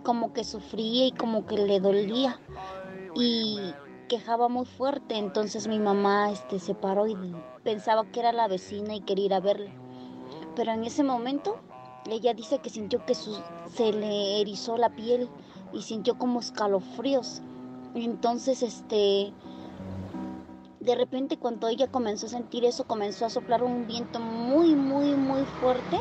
como 0.03 0.33
que 0.33 0.45
sufría 0.45 1.07
y 1.07 1.13
como 1.13 1.47
que 1.47 1.57
le 1.57 1.81
dolía 1.81 2.41
y 3.15 3.59
quejaba 4.09 4.49
muy 4.49 4.67
fuerte. 4.67 5.17
Entonces 5.17 5.69
mi 5.69 5.79
mamá 5.79 6.31
este, 6.31 6.59
se 6.59 6.75
paró 6.75 7.07
y 7.07 7.17
pensaba 7.63 8.05
que 8.11 8.21
era 8.21 8.33
la 8.33 8.49
vecina 8.49 8.95
y 8.95 9.01
quería 9.01 9.27
ir 9.27 9.35
a 9.35 9.41
verla. 9.41 9.71
Pero 10.57 10.73
en 10.73 10.85
ese 10.85 11.03
momento 11.03 11.59
ella 12.09 12.35
dice 12.35 12.59
que 12.59 12.71
sintió 12.71 13.05
que 13.05 13.15
se 13.15 13.93
le 13.93 14.41
erizó 14.41 14.77
la 14.77 14.91
piel 14.91 15.29
y 15.73 15.83
sintió 15.83 16.19
como 16.19 16.41
escalofríos. 16.41 17.43
Entonces, 17.95 18.63
este, 18.63 19.33
de 20.81 20.95
repente 20.95 21.37
cuando 21.37 21.69
ella 21.69 21.89
comenzó 21.89 22.27
a 22.27 22.31
sentir 22.31 22.65
eso, 22.65 22.85
comenzó 22.85 23.27
a 23.27 23.31
soplar 23.31 23.63
un 23.63 23.87
viento 23.87 24.19
muy, 24.19 24.75
muy, 24.75 25.15
muy 25.15 25.45
fuerte 25.45 25.99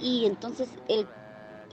y 0.00 0.26
entonces 0.26 0.70
el, 0.88 1.06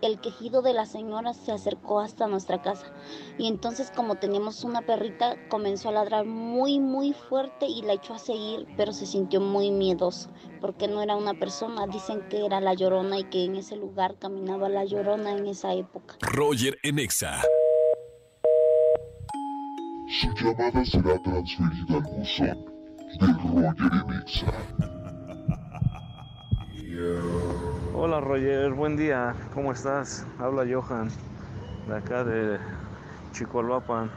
el 0.02 0.20
quejido 0.20 0.62
de 0.62 0.74
la 0.74 0.86
señora 0.86 1.34
se 1.34 1.52
acercó 1.52 2.00
hasta 2.00 2.28
nuestra 2.28 2.62
casa. 2.62 2.92
Y 3.38 3.48
entonces 3.48 3.92
como 3.96 4.16
teníamos 4.16 4.64
una 4.64 4.82
perrita, 4.82 5.36
comenzó 5.50 5.90
a 5.90 5.94
ladrar 5.94 6.26
muy, 6.26 6.80
muy 6.80 7.14
fuerte 7.14 7.68
y 7.68 7.82
la 7.82 7.94
echó 7.94 8.14
a 8.14 8.20
seguir, 8.20 8.68
pero 8.78 8.94
se 8.94 9.06
sintió 9.06 9.42
muy 9.42 9.72
miedoso 9.72 10.30
porque 10.60 10.88
no 10.88 11.02
era 11.02 11.16
una 11.16 11.34
persona, 11.34 11.88
dicen 11.88 12.22
que 12.30 12.46
era 12.46 12.60
la 12.60 12.74
llorona 12.74 13.20
y 13.20 13.24
que 13.26 13.46
en 13.46 13.56
ese 13.56 13.76
lugar 13.76 14.16
caminaba 14.20 14.70
la 14.70 14.86
llorona 14.86 15.32
en 15.32 15.48
esa 15.48 15.74
época. 15.74 16.16
Roger 16.22 16.78
Enexa. 16.84 17.42
Su 20.10 20.34
llamada 20.36 20.86
será 20.86 21.22
transferida 21.22 21.98
al 21.98 22.04
buzón 22.04 22.66
de 23.20 23.28
Roger 23.62 23.94
Enexa. 24.06 24.54
Hola 28.00 28.20
Roger, 28.20 28.74
buen 28.74 28.96
día, 28.96 29.34
¿cómo 29.56 29.72
estás? 29.72 30.24
Habla 30.38 30.72
Johan, 30.72 31.10
de 31.88 31.98
acá 31.98 32.24
de 32.24 32.60
Chicolvapan. 33.32 34.12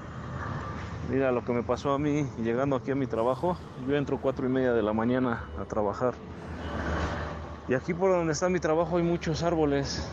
Mira 1.10 1.32
lo 1.32 1.42
que 1.42 1.52
me 1.52 1.62
pasó 1.62 1.94
a 1.94 1.98
mí 1.98 2.26
llegando 2.44 2.76
aquí 2.76 2.90
a 2.90 2.94
mi 2.94 3.06
trabajo. 3.06 3.56
Yo 3.88 3.96
entro 3.96 4.18
cuatro 4.20 4.44
y 4.44 4.50
media 4.50 4.74
de 4.74 4.82
la 4.82 4.92
mañana 4.92 5.44
a 5.58 5.64
trabajar. 5.64 6.12
Y 7.68 7.74
aquí 7.74 7.94
por 7.94 8.10
donde 8.10 8.34
está 8.34 8.50
mi 8.50 8.60
trabajo 8.60 8.98
hay 8.98 9.02
muchos 9.02 9.42
árboles. 9.42 10.06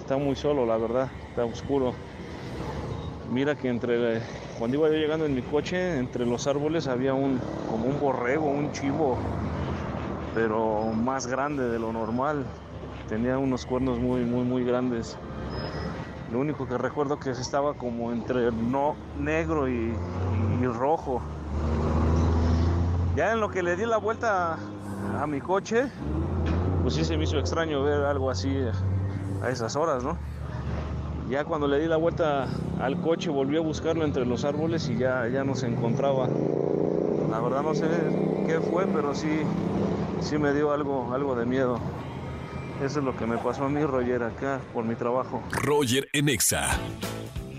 Está 0.00 0.16
muy 0.16 0.34
solo, 0.34 0.66
la 0.66 0.76
verdad, 0.76 1.12
está 1.28 1.44
oscuro. 1.44 1.94
Mira 3.30 3.54
que 3.54 3.68
entre 3.68 4.20
cuando 4.58 4.78
iba 4.78 4.88
yo 4.88 4.94
llegando 4.94 5.26
en 5.26 5.36
mi 5.36 5.42
coche, 5.42 5.96
entre 5.96 6.26
los 6.26 6.48
árboles 6.48 6.88
había 6.88 7.14
un 7.14 7.38
como 7.70 7.84
un 7.84 8.00
borrego, 8.00 8.46
un 8.46 8.72
chivo, 8.72 9.16
pero 10.34 10.86
más 10.86 11.28
grande 11.28 11.68
de 11.68 11.78
lo 11.78 11.92
normal. 11.92 12.44
Tenía 13.10 13.38
unos 13.38 13.66
cuernos 13.66 13.98
muy 13.98 14.24
muy 14.24 14.44
muy 14.44 14.62
grandes. 14.62 15.18
Lo 16.30 16.38
único 16.38 16.68
que 16.68 16.78
recuerdo 16.78 17.18
que 17.18 17.30
estaba 17.30 17.74
como 17.74 18.12
entre 18.12 18.52
no 18.52 18.94
negro 19.18 19.68
y, 19.68 19.92
rojo. 20.62 21.20
Ya 23.16 23.32
en 23.32 23.40
lo 23.40 23.48
que 23.48 23.64
le 23.64 23.74
di 23.74 23.84
la 23.84 23.96
vuelta 23.96 24.58
a 25.20 25.26
mi 25.26 25.40
coche, 25.40 25.88
pues 26.82 26.94
sí 26.94 27.04
se 27.04 27.16
me 27.16 27.24
hizo 27.24 27.36
extraño 27.36 27.82
ver 27.82 28.04
algo 28.04 28.30
así 28.30 28.48
a 29.42 29.50
esas 29.50 29.74
horas, 29.74 30.04
¿no? 30.04 30.16
Ya 31.28 31.44
cuando 31.44 31.66
le 31.66 31.80
di 31.80 31.88
la 31.88 31.96
vuelta 31.96 32.46
al 32.80 33.00
coche 33.00 33.28
volví 33.28 33.56
a 33.56 33.60
buscarlo 33.60 34.04
entre 34.04 34.24
los 34.24 34.44
árboles 34.44 34.88
y 34.88 34.96
ya, 34.96 35.26
ya 35.26 35.42
no 35.42 35.56
se 35.56 35.66
encontraba. 35.66 36.28
La 37.28 37.40
verdad 37.40 37.64
no 37.64 37.74
sé 37.74 37.88
qué 38.46 38.60
fue, 38.60 38.86
pero 38.86 39.16
sí, 39.16 39.42
sí 40.20 40.38
me 40.38 40.54
dio 40.54 40.70
algo, 40.70 41.12
algo 41.12 41.34
de 41.34 41.44
miedo. 41.44 41.80
Eso 42.82 43.00
es 43.00 43.04
lo 43.04 43.14
que 43.16 43.26
me 43.26 43.36
pasó 43.36 43.64
a 43.64 43.68
mí, 43.68 43.84
Roger, 43.84 44.22
acá 44.22 44.60
por 44.72 44.84
mi 44.84 44.94
trabajo. 44.94 45.42
Roger 45.52 46.08
Enexa. 46.14 46.70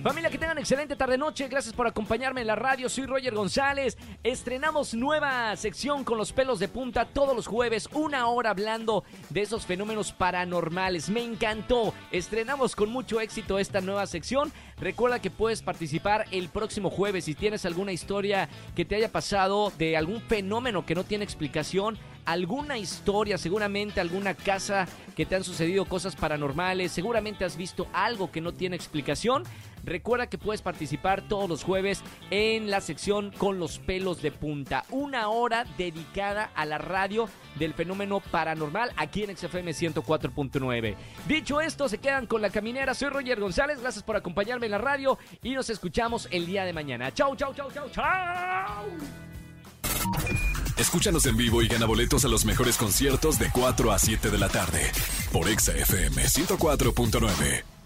Familia, 0.04 0.32
que 0.32 0.40
tengan 0.40 0.58
excelente 0.58 0.96
tarde-noche. 0.96 1.48
Gracias 1.48 1.76
por 1.76 1.86
acompañarme 1.86 2.42
en 2.42 2.48
la 2.48 2.56
radio. 2.56 2.90
Soy 2.90 3.06
Roger 3.06 3.36
González. 3.36 4.00
Estrenamos 4.24 4.96
nueva 4.96 5.56
sección 5.56 6.04
con 6.04 6.18
los 6.18 6.34
pelos 6.34 6.58
de 6.58 6.68
punta 6.68 7.06
todos 7.06 7.36
los 7.36 7.46
jueves, 7.46 7.88
una 7.94 8.26
hora 8.28 8.50
hablando 8.50 9.04
de 9.30 9.42
esos 9.42 9.68
fenómenos 9.68 10.12
paranormales. 10.12 11.12
Me 11.12 11.24
encantó. 11.24 11.94
Estrenamos 12.12 12.76
con 12.76 12.90
mucho 12.90 13.22
éxito 13.22 13.60
esta 13.60 13.80
nueva 13.80 14.08
sección. 14.08 14.52
Recuerda 14.80 15.22
que 15.22 15.30
puedes 15.30 15.62
participar 15.62 16.26
el 16.32 16.50
próximo 16.50 16.90
jueves 16.90 17.26
si 17.26 17.36
tienes 17.36 17.64
alguna 17.68 17.92
historia 17.92 18.50
que 18.76 18.86
te 18.86 18.96
haya 18.96 19.12
pasado 19.12 19.72
de 19.78 19.98
algún 19.98 20.20
fenómeno 20.22 20.84
que 20.84 20.96
no 20.96 21.04
tiene 21.04 21.26
explicación 21.26 22.00
alguna 22.26 22.78
historia, 22.78 23.38
seguramente 23.38 24.00
alguna 24.00 24.34
casa 24.34 24.88
que 25.16 25.26
te 25.26 25.36
han 25.36 25.44
sucedido 25.44 25.86
cosas 25.86 26.16
paranormales, 26.16 26.92
seguramente 26.92 27.46
has 27.46 27.58
visto 27.58 27.88
algo 27.94 28.32
que 28.32 28.42
no 28.42 28.54
tiene 28.54 28.76
explicación. 28.76 29.44
Recuerda 29.84 30.28
que 30.28 30.38
puedes 30.38 30.62
participar 30.62 31.22
todos 31.28 31.50
los 31.50 31.63
jueves 31.63 32.02
en 32.30 32.70
la 32.70 32.82
sección 32.82 33.32
con 33.38 33.60
los 33.60 33.80
pelos 33.80 34.22
de 34.22 34.32
punta. 34.32 34.86
Una 34.89 35.30
hora 35.30 35.65
dedicada 35.78 36.52
a 36.56 36.65
la 36.65 36.78
radio 36.78 37.30
del 37.58 37.74
fenómeno 37.74 38.20
paranormal 38.20 38.91
aquí 38.98 39.24
en 39.24 39.36
XFM 39.36 39.72
104.9. 39.72 40.96
Dicho 41.28 41.62
esto, 41.62 41.89
se 41.89 41.98
quedan 41.98 42.28
con 42.28 42.41
la 42.41 42.50
caminera. 42.50 42.94
Soy 42.94 43.10
Roger 43.10 43.39
González. 43.39 43.80
Gracias 43.82 44.04
por 44.04 44.15
acompañarme 44.15 44.67
en 44.67 44.72
la 44.72 44.78
radio 44.78 45.17
y 45.41 45.52
nos 45.52 45.70
escuchamos 45.70 46.28
el 46.32 46.46
día 46.46 46.63
de 46.65 46.74
mañana. 46.74 47.13
Chau, 47.13 47.36
chau, 47.36 47.54
chau, 47.54 47.72
chau, 47.72 47.89
chau. 47.89 48.86
Escúchanos 50.78 51.26
en 51.28 51.38
vivo 51.38 51.62
y 51.62 51.67
gana 51.67 51.86
boletos 51.86 52.26
a 52.26 52.28
los 52.28 52.44
mejores 52.46 52.78
conciertos 52.78 53.38
de 53.38 53.50
4 53.52 53.91
a 53.91 54.00
7 54.00 54.30
de 54.32 54.38
la 54.38 54.50
tarde 54.50 54.91
por 55.32 55.48
Exa 55.48 55.74
FM 55.74 56.24
104.9. 56.24 57.81